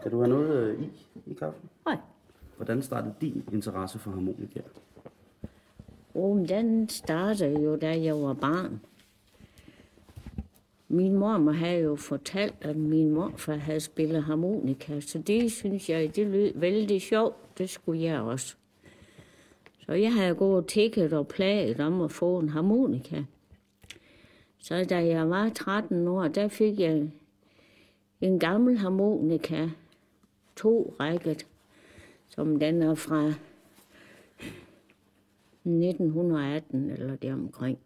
[0.00, 0.90] Skal du have noget øh, i
[1.26, 1.68] i kaffen?
[1.86, 1.98] Nej.
[2.56, 4.60] Hvordan startede din interesse for harmonika?
[6.14, 8.80] Oh, den startede jo, da jeg var barn.
[10.96, 16.16] Min mor havde jo fortalt, at min morfar havde spillet harmonika, så det synes jeg,
[16.16, 17.58] det lød vældig sjovt.
[17.58, 18.56] Det skulle jeg også.
[19.86, 23.24] Så jeg havde gået og tækket og plaget om at få en harmonika.
[24.58, 27.08] Så da jeg var 13 år, der fik jeg
[28.20, 29.68] en gammel harmonika,
[30.56, 31.46] to rækket,
[32.28, 33.26] som den er fra
[35.64, 37.78] 1918 eller deromkring.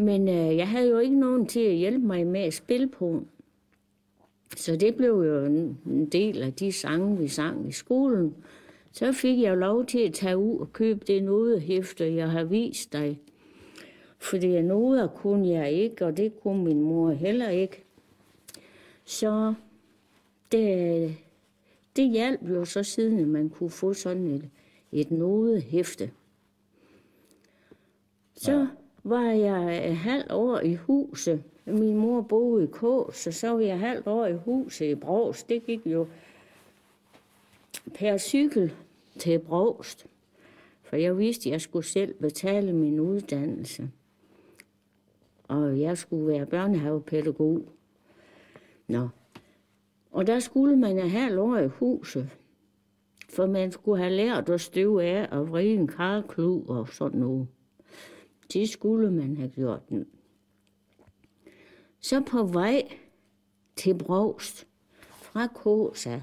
[0.00, 3.24] Men øh, jeg havde jo ikke nogen til at hjælpe mig med at spille på.
[4.56, 8.34] Så det blev jo en del af de sange, vi sang i skolen.
[8.92, 12.92] Så fik jeg lov til at tage ud og købe det nodehæfte, jeg har vist
[12.92, 13.20] dig.
[14.18, 17.84] Fordi noder kunne jeg ikke, og det kunne min mor heller ikke.
[19.04, 19.54] Så
[20.52, 21.16] det,
[21.96, 24.50] det hjalp jo så siden, at man kunne få sådan et,
[24.92, 26.10] et nodehæfte.
[28.34, 28.66] Så ja
[29.10, 31.42] var jeg øh, halv år i huset.
[31.66, 35.48] Min mor boede i Kås, så så var jeg halvt år i huset i Brogst.
[35.48, 36.06] Det gik jo
[37.94, 38.72] per cykel
[39.18, 40.06] til Brogst.
[40.82, 43.90] For jeg vidste, at jeg skulle selv betale min uddannelse.
[45.48, 47.62] Og jeg skulle være børnehavepædagog.
[48.88, 49.08] Nå.
[50.10, 52.30] Og der skulle man have halv år i huset.
[53.30, 57.46] For man skulle have lært at støve af og vride en karklud og sådan noget.
[58.52, 59.82] Det skulle man have gjort.
[62.00, 62.88] Så på vej
[63.76, 64.66] til Brost
[65.04, 66.20] fra Kosa,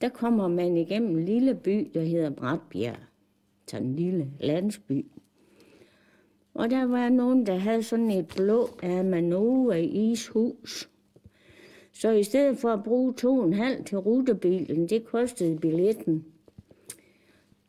[0.00, 2.98] der kommer man igennem en lille by, der hedder Bratbjerg.
[3.66, 5.06] Så en lille landsby.
[6.54, 10.90] Og der var nogen, der havde sådan et blå Amanova ishus.
[11.92, 16.24] Så i stedet for at bruge to og en halv til rutebilen, det kostede billetten,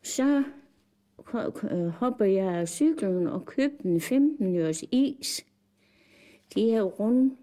[0.04, 0.44] så
[1.72, 5.46] Øh, hopper jeg af cyklen og købte en 15 års is.
[6.56, 7.36] De her runde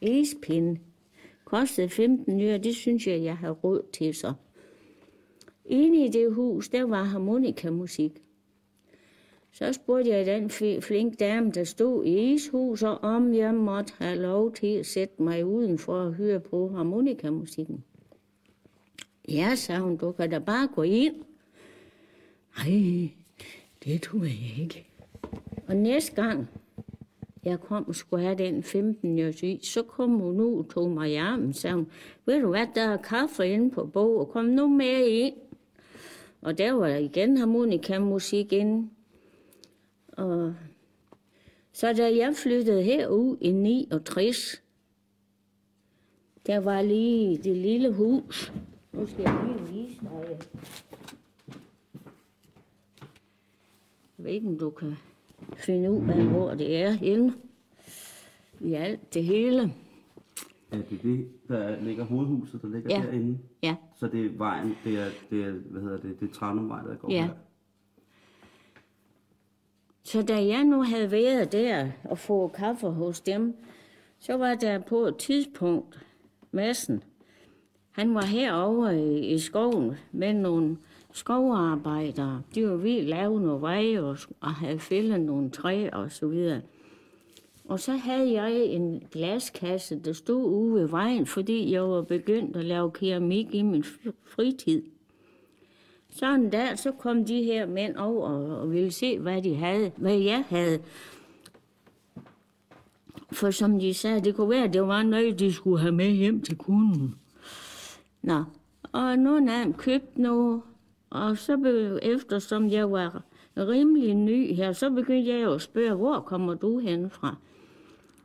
[0.00, 0.80] ispinde
[1.44, 4.32] kostede 15 øre, det synes jeg, jeg har råd til så.
[5.64, 8.22] Inde i det hus, der var harmonikamusik.
[9.52, 10.50] Så spurgte jeg den
[10.82, 15.46] flink dame, der stod i ishuset, om jeg måtte have lov til at sætte mig
[15.46, 17.84] udenfor at høre på harmonikamusikken.
[19.28, 21.14] Ja, sagde hun, du kan da bare gå ind.
[22.64, 23.10] Nej,
[23.84, 24.86] det tror jeg ikke.
[25.68, 26.48] Og næste gang,
[27.44, 31.10] jeg kom og skulle have den 15 års så kom hun ud og tog mig
[31.10, 31.86] i armen, sagde
[32.26, 35.34] ved du hvad, der er kaffe inde på bog, og kom nu med ind.
[36.40, 38.90] Og der var der igen harmonikamusik inde.
[40.12, 40.54] Og
[41.72, 44.62] så da jeg flyttede herud i 69,
[46.46, 48.52] der var lige det lille hus.
[48.92, 50.38] Nu skal jeg lige vise dig.
[54.20, 54.94] Jeg ved ikke, om du kan
[55.56, 57.34] finde ud af, hvor det er henne.
[58.60, 59.72] I alt det hele.
[60.72, 63.02] Ja, det er det, der ligger hovedhuset, der ligger Ja.
[63.06, 63.38] derinde.
[63.62, 63.76] Ja.
[63.96, 66.96] Så det er vejen, det er, det er hvad hedder det, det er Tranumvej, der
[66.96, 67.22] går Ja.
[67.24, 67.30] her.
[70.02, 73.54] Så da jeg nu havde været der og få kaffe hos dem,
[74.18, 76.06] så var der på et tidspunkt
[76.52, 77.02] Madsen.
[77.90, 80.76] Han var herovre i, i skoven med nogle
[81.12, 82.42] skovarbejdere.
[82.54, 86.28] De var ved at lave nogle veje og, og havde fældet nogle træer og så
[86.28, 86.60] videre.
[87.64, 92.56] Og så havde jeg en glaskasse, der stod ude ved vejen, fordi jeg var begyndt
[92.56, 93.84] at lave keramik i min
[94.24, 94.82] fritid.
[96.10, 99.54] Så en dag, så kom de her mænd over og, og ville se, hvad de
[99.54, 100.78] havde, hvad jeg havde.
[103.32, 106.10] For som de sagde, det kunne være, at det var noget, de skulle have med
[106.10, 107.14] hjem til kunden.
[108.22, 108.44] Nå,
[108.92, 110.62] og nogle af dem købte noget,
[111.10, 113.22] og så efter, eftersom jeg var
[113.56, 117.36] rimelig ny her, så begyndte jeg jo at spørge, hvor kommer du hen fra?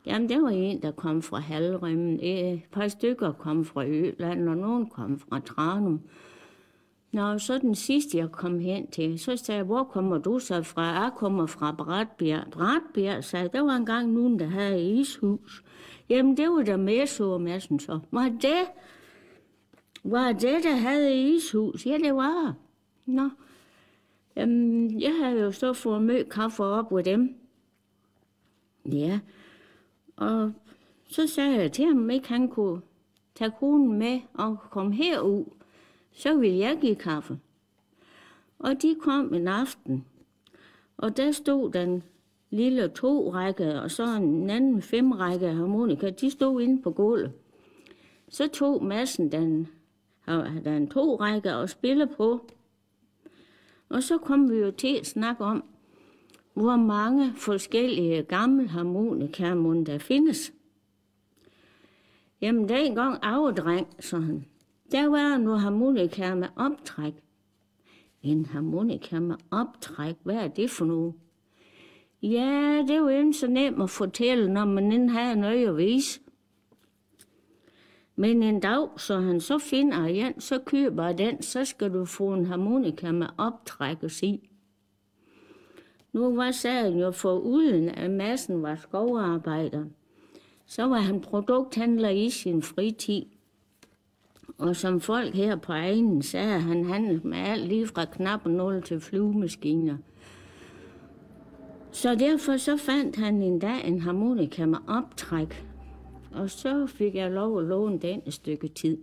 [0.06, 2.20] Jamen, der var en, der kom fra Halvrimmen.
[2.22, 6.00] E, et par stykker kom fra Øland, og nogen kom fra Tranum.
[7.12, 10.62] Nå, så den sidste, jeg kom hen til, så sagde jeg, hvor kommer du så
[10.62, 10.82] fra?
[10.82, 12.44] Jeg kommer fra Bratbjerg.
[12.50, 15.64] Bratbjerg, sagde der var engang nogen, der havde ishus.
[16.08, 18.00] Jamen, det var der med, så massen så.
[18.10, 18.64] Var det,
[20.04, 21.86] var det, der havde ishus?
[21.86, 22.54] Ja, det var.
[23.06, 23.30] Nå,
[24.36, 27.36] Jamen, jeg havde jo så fået mødt kaffe op med dem.
[28.92, 29.20] Ja,
[30.16, 30.52] og
[31.08, 32.80] så sagde jeg til ham, om ikke han kunne
[33.34, 35.44] tage konen med og komme herud.
[36.12, 37.38] Så ville jeg give kaffe.
[38.58, 40.04] Og de kom en aften,
[40.96, 42.02] og der stod den
[42.50, 47.32] lille to-række, og så en anden fem-række harmonika, de stod inde på gulvet.
[48.28, 49.68] Så tog massen den,
[50.28, 52.50] øh, den to-række og spillede på.
[53.88, 55.64] Og så kom vi jo til at snakke om,
[56.54, 60.52] hvor mange forskellige gamle harmonikaer der findes.
[62.40, 64.46] Jamen, dengang afdreng, så han,
[64.92, 67.14] der var nu harmonikaer med optræk.
[68.22, 71.14] En harmonika med optræk, hvad er det for noget?
[72.22, 75.76] Ja, det er jo ikke så nemt at fortælle, når man ikke har noget at
[75.76, 76.20] vise.
[78.16, 82.34] Men en dag, så han så finder en, så køber den, så skal du få
[82.34, 84.40] en harmonika med optræk og sige.
[86.12, 89.84] Nu var sagen jo for uden, at massen var skovarbejder.
[90.66, 93.22] Så var han produkthandler i sin fritid.
[94.58, 98.82] Og som folk her på egen sagde, han handlede med alt lige fra knap 0
[98.82, 99.96] til flyvemaskiner.
[101.90, 105.66] Så derfor så fandt han en dag en harmonika med optræk,
[106.36, 108.98] og så fik jeg lov at låne den et stykke tid.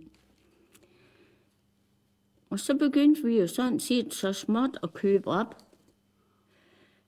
[2.50, 5.56] Og så begyndte vi jo sådan set så småt at købe op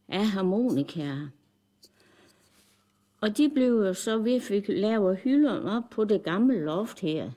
[0.09, 1.29] af harmonikaer.
[3.21, 7.31] Og de blev jo så, vi fik lavet hylder op på det gamle loft her.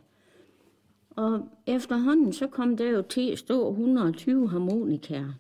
[1.10, 5.34] Og efterhånden så kom der jo til at stå 120 harmonikaer.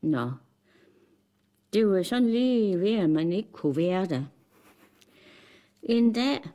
[0.00, 0.30] Nå,
[1.72, 4.24] det var sådan lige ved, at man ikke kunne være der.
[5.82, 6.50] En dag,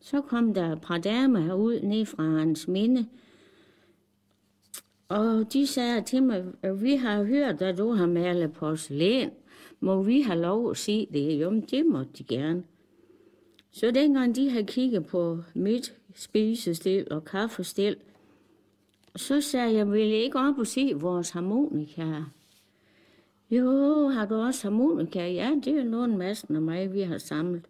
[0.00, 3.06] så kom der et par damer herud ned fra hans minde,
[5.08, 9.30] og de sagde til mig, at vi har hørt, at du har malet porcelæn.
[9.80, 11.40] Må vi have lov at se det?
[11.40, 12.64] Jo, men det måtte de gerne.
[13.70, 17.96] Så dengang de havde kigget på mit spisestil og kaffestil,
[19.16, 22.22] så sagde jeg, vil ikke op og se vores harmonika?
[23.50, 25.32] Jo, har du også harmonika?
[25.32, 27.64] Ja, det er nogen massen af mig, vi har samlet.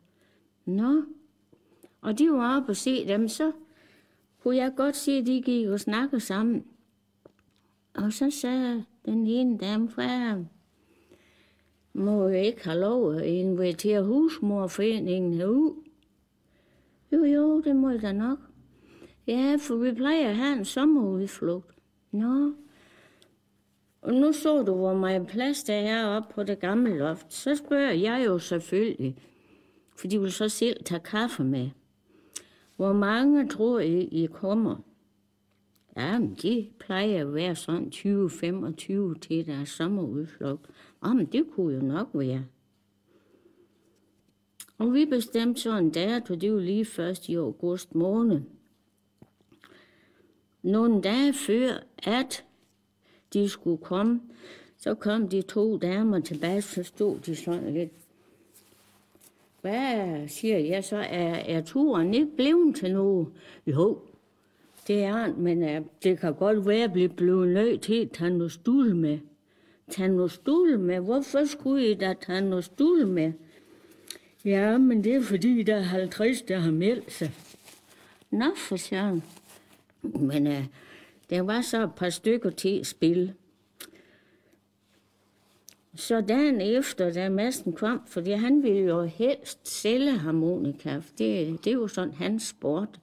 [0.66, 1.02] Nå,
[2.00, 3.52] og de var oppe og se dem, så
[4.42, 6.64] kunne jeg godt se, at de gik og snakkede sammen.
[7.94, 10.36] Og så sagde den ene dame fra
[11.96, 15.82] må jeg ikke have lov at invitere husmorforeningen ud?
[17.12, 18.38] Jo, jo, det må jeg da nok.
[19.26, 21.74] Ja, for vi plejer at have en sommerudflugt.
[22.10, 22.52] Nå.
[24.02, 27.32] Og nu så du, hvor meget plads der er oppe på det gamle loft.
[27.32, 29.16] Så spørger jeg jo selvfølgelig,
[29.96, 31.70] for de vil så selv tage kaffe med.
[32.76, 34.76] Hvor mange tror I, I kommer?
[35.96, 40.66] Jamen, de plejer at være sådan 20-25 til deres sommerudflugt.
[41.04, 42.44] Jamen, det kunne jo nok være.
[44.78, 48.40] Og vi bestemte så en dato, det var lige først i august måned.
[50.62, 52.44] Nogle dage før, at
[53.32, 54.20] de skulle komme,
[54.76, 57.92] så kom de to damer tilbage, så stod de sådan lidt.
[59.66, 60.96] Hvad siger jeg så?
[60.96, 63.28] Er, er turen ikke blevet til noget?
[63.66, 63.98] Jo,
[64.86, 68.30] det er men uh, det kan godt være, at blive blevet nødt til at tage
[68.30, 69.18] noget stol med.
[69.90, 71.00] Tag noget stol med?
[71.00, 73.32] Hvorfor skulle I da tage noget stol med?
[74.44, 77.30] Ja, men det er fordi, der er 50, der har meldt sig.
[78.30, 79.22] Nå, for søren.
[80.02, 80.64] Men uh,
[81.30, 83.34] der var så et par stykker til at spille.
[85.96, 91.80] Så dagen efter, da Madsen kom, fordi han ville jo helst sælge harmonika, det, det
[91.80, 93.00] var sådan hans sport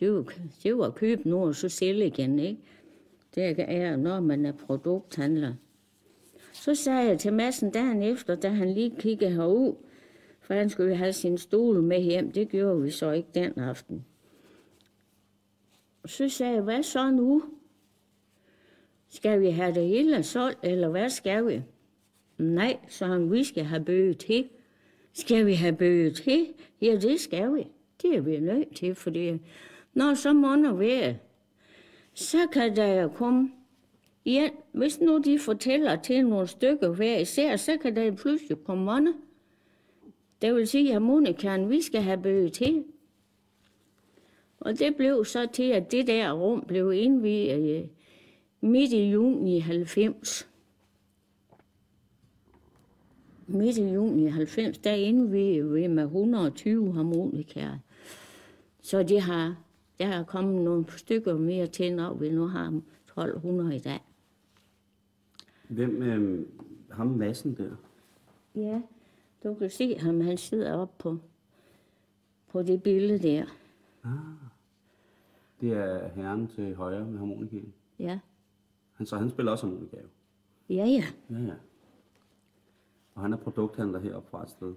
[0.00, 2.60] det var, det var at købe noget og så sælge igen, ikke?
[3.34, 5.54] Det er, når man er produkthandler.
[6.52, 9.74] Så sagde jeg til Madsen dagen efter, da han lige kiggede herud,
[10.40, 12.32] for han skulle have sin stol med hjem.
[12.32, 14.04] Det gjorde vi så ikke den aften.
[16.06, 17.42] Så sagde jeg, hvad så nu?
[19.08, 21.62] Skal vi have det hele solgt, eller hvad skal vi?
[22.40, 24.48] Nej, så han, vi skal have bøge til.
[25.12, 26.46] Skal vi have bøge til?
[26.82, 27.66] Ja, det skal vi.
[28.02, 29.38] Det er vi nødt til, fordi
[29.94, 31.14] når så måneder ved,
[32.14, 33.50] så kan der jo komme
[34.26, 38.84] Ja, hvis nu de fortæller til nogle stykker hver især, så kan der pludselig komme
[38.84, 39.16] måneder.
[40.42, 42.84] Det vil sige, at harmonikaen, vi skal have bøge til.
[44.60, 47.88] Og det blev så til, at det der rum blev indviet øh,
[48.60, 50.49] midt i juni 90.
[53.50, 57.78] Midt i juni 90, der indviede vi med 120 harmonikaer.
[58.80, 59.56] Så de har
[60.00, 64.00] der er kommet nogle stykker mere til, når vi nu har 1200 i dag.
[65.68, 66.46] Hvem, øh,
[66.90, 67.70] ham massen der?
[68.54, 68.82] Ja,
[69.44, 71.18] du kan se ham, han sidder op på,
[72.48, 73.44] på det billede der.
[74.04, 74.10] Ah,
[75.60, 77.74] det er herren til højre med harmonikaen.
[77.98, 78.18] Ja.
[78.92, 80.08] Han, så han spiller også harmonika jo.
[80.68, 81.04] Ja, ja.
[81.30, 81.54] Ja, ja.
[83.20, 84.74] Og han er produkthandler heroppe fra et sted.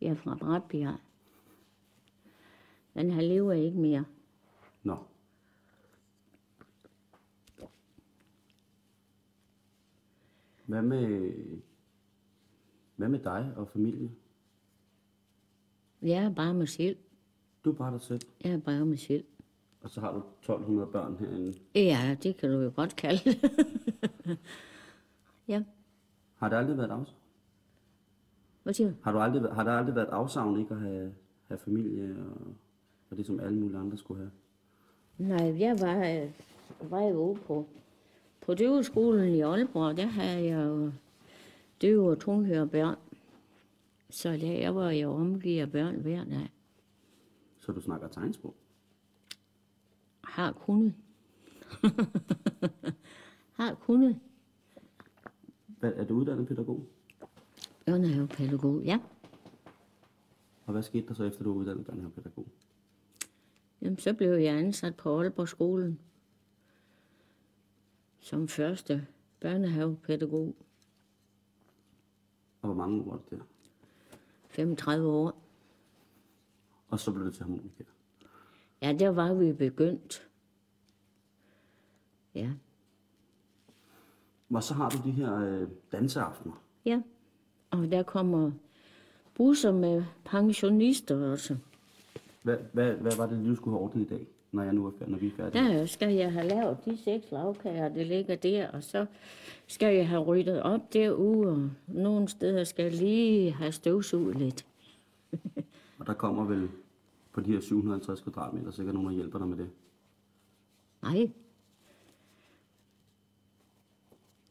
[0.00, 0.96] Ja, fra Bratbjerg.
[2.94, 4.04] Men han lever ikke mere.
[4.82, 4.96] Nå.
[10.66, 11.32] Hvad med,
[12.96, 14.10] hvad med dig og familie?
[16.02, 16.96] Jeg er bare mig selv.
[17.64, 19.24] Du er bare dig selv, Jeg er bare mig selv.
[19.80, 21.54] og så har du 1200 børn herinde.
[21.74, 23.50] Ja, det kan du jo godt kalde det.
[25.48, 25.62] ja,
[26.34, 27.18] Har det aldrig været et afsavn?
[28.64, 28.94] Hvad siger du?
[29.02, 31.14] Har, du aldrig, har der aldrig været et afsavn ikke at have,
[31.46, 32.54] have familie og,
[33.10, 34.30] og det, som alle mulige andre skulle have?
[35.18, 36.30] Nej, jeg var, øh,
[36.90, 37.66] var jo på,
[38.40, 40.92] på døveskolen i Aalborg, der havde jeg jo
[41.82, 42.96] døve og tunghøre børn.
[44.10, 46.50] Så der, jeg var jo omgivet af børn hver dag.
[47.58, 48.54] Så du snakker tegnsprog?
[50.24, 50.94] Har kunnet.
[53.58, 54.20] har kunnet.
[55.66, 56.86] Hvad, er du uddannet pædagog?
[57.86, 59.00] Børnehavepædagog, ja.
[60.66, 62.46] Og hvad skete der så efter, du var uddannet børnehavepædagog?
[63.82, 66.00] Jamen, så blev jeg ansat på Aalborg skolen
[68.24, 69.06] som første
[69.40, 70.56] børnehavepædagog.
[72.62, 73.44] Og hvor mange år var det der?
[74.48, 75.42] 35 år.
[76.88, 77.84] Og så blev det til harmonika.
[78.82, 80.28] Ja, der var vi begyndt.
[82.34, 82.52] Ja.
[84.50, 86.62] Og så har du de her øh, danseaftener.
[86.84, 87.02] Ja.
[87.74, 88.50] Og der kommer
[89.34, 91.56] busser med pensionister også.
[92.42, 94.90] Hvad, hvad, hvad var det, du skulle have ordnet i dag, når, jeg nu er
[94.90, 95.78] færdig, når vi er færdige?
[95.78, 99.06] Der skal jeg have lavet de seks lavkager, der ligger der, og så
[99.66, 104.66] skal jeg have ryddet op derude, og nogle steder skal jeg lige have støvsuget lidt.
[105.98, 106.68] Og der kommer vel
[107.32, 109.70] på de her 750 kvadratmeter sikkert nogen, der hjælper dig med det.
[111.02, 111.30] Nej.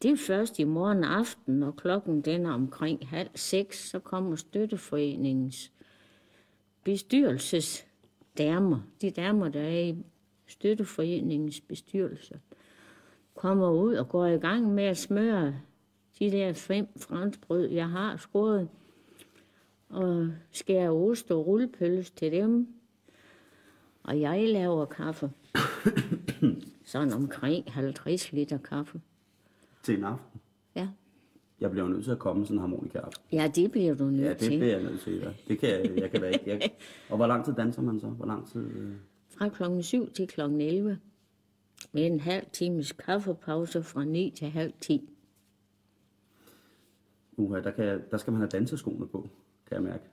[0.04, 4.36] Det er først i morgen aften, når klokken den er omkring halv seks, så kommer
[4.36, 5.72] støtteforeningens
[6.82, 9.96] bestyrelsesdamer, de damer, der er i
[10.46, 12.40] støtteforeningens bestyrelse,
[13.34, 15.54] kommer ud og går i gang med at smøre
[16.18, 18.68] de der fem franskbrød, jeg har skåret,
[19.88, 22.68] og skærer ost og rullepølse til dem,
[24.02, 25.30] og jeg laver kaffe.
[26.84, 29.00] Sådan omkring 50 liter kaffe.
[29.84, 30.40] Til en aften.
[30.76, 30.88] Ja.
[31.60, 33.22] Jeg bliver nødt til at komme sådan en harmonika aften.
[33.32, 34.58] Ja, det bliver du nødt Ja, det til.
[34.58, 35.12] bliver jeg nødt til.
[35.14, 35.30] Ja.
[35.48, 36.44] Det kan jeg, jeg kan da ikke.
[36.46, 36.70] Jeg,
[37.10, 38.06] og hvor lang tid danser man så?
[38.06, 38.66] Hvor lang tid?
[38.66, 38.92] Øh...
[39.38, 40.98] Fra klokken 7 til klokken 11.
[41.92, 45.10] Med en halv times kaffepause fra 9 til halv 10.
[47.36, 49.28] Uha, der, kan der skal man have danseskoene på,
[49.66, 50.04] kan jeg mærke.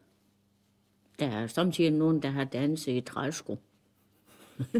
[1.19, 3.57] Der er samtidig nogen, der har danset i træsko.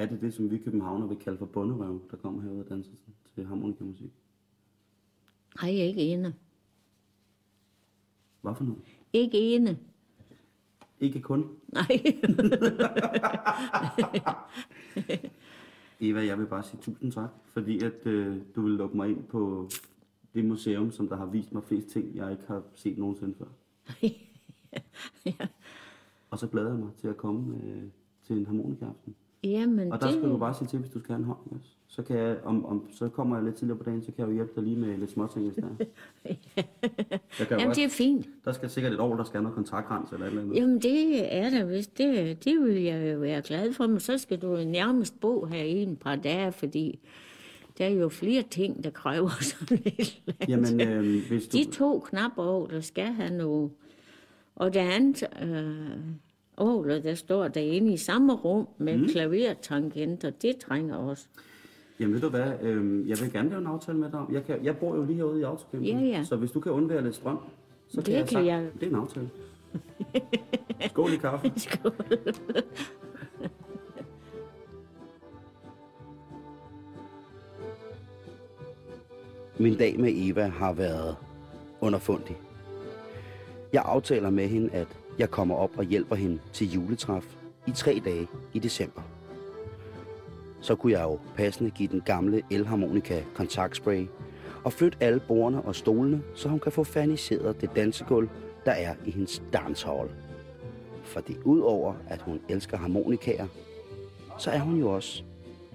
[0.00, 2.92] Er det det, som vi københavner vil kalde for bunderøv, der kommer herud og danser
[3.34, 4.10] til- harmonikamusik?
[5.62, 6.34] Nej, ikke ene.
[8.40, 8.80] Hvad for noget?
[9.12, 9.78] Ikke ene.
[11.00, 11.44] Ikke kun.
[11.72, 11.86] Nej.
[16.00, 19.24] Eva, jeg vil bare sige tusind tak, fordi at øh, du vil lukke mig ind
[19.24, 19.68] på
[20.34, 23.46] det museum, som der har vist mig flest ting, jeg ikke har set nogensinde før.
[26.30, 27.82] Og så glæder jeg mig til at komme øh,
[28.22, 29.14] til en harmonikaaften.
[29.44, 30.40] Jamen, Og der skal du det...
[30.40, 31.38] bare sige til, hvis du skal have en hånd.
[31.50, 31.70] Også.
[31.88, 34.28] Så, kan jeg, om, om, så kommer jeg lidt tidligere på dagen, så kan jeg
[34.28, 35.86] jo hjælpe dig lige med lidt småting, hvis der er.
[37.40, 38.28] Jo Jamen, godt, det er fint.
[38.44, 40.56] Der skal sikkert et år, der skal noget kontaktrens eller et eller andet.
[40.56, 41.98] Jamen, det er der vist.
[41.98, 45.62] Det, det vil jeg jo være glad for, men så skal du nærmest bo her
[45.62, 46.98] i en par dage, fordi
[47.78, 50.70] der er jo flere ting, der kræver sådan et eller andet.
[50.78, 51.58] Jamen, øh, hvis du...
[51.58, 53.70] De to knapper, der skal have noget.
[54.56, 55.98] Og det andet øh,
[56.60, 59.08] åler, der står derinde i samme rum med mm.
[59.08, 61.26] klavertangenter, det trænger også.
[62.00, 64.18] Jamen ved du hvad, øh, jeg vil gerne lave en aftale med dig.
[64.18, 66.24] om- Jeg, kan, jeg bor jo lige herude i autocampen, Ja, ja.
[66.24, 67.38] så hvis du kan undvære lidt strøm,
[67.88, 68.68] så kan Det jeg, kan sagt, jeg.
[68.80, 69.30] Det er en aftale.
[70.90, 71.52] Skål i kaffe.
[71.56, 71.92] Skål.
[79.58, 81.16] Min dag med Eva har været
[81.80, 82.36] underfundig.
[83.72, 84.88] Jeg aftaler med hende, at
[85.20, 87.24] jeg kommer op og hjælper hende til juletræf
[87.66, 89.02] i tre dage i december.
[90.60, 94.06] Så kunne jeg jo passende give den gamle elharmonika kontaktspray
[94.64, 98.28] og flytte alle bordene og stolene, så hun kan få faniseret det dansegulv,
[98.64, 100.08] der er i hendes dancehall.
[101.02, 103.46] Fordi udover at hun elsker harmonikaer,
[104.38, 105.22] så er hun jo også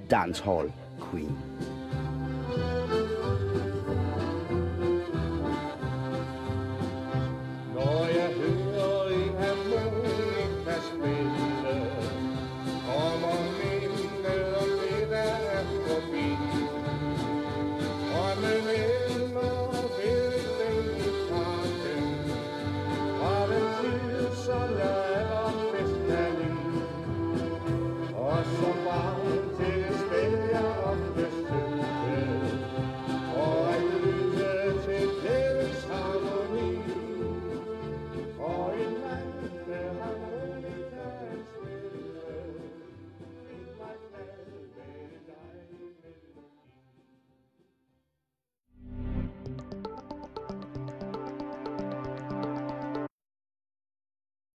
[0.09, 0.71] dancehall
[1.11, 1.37] queen.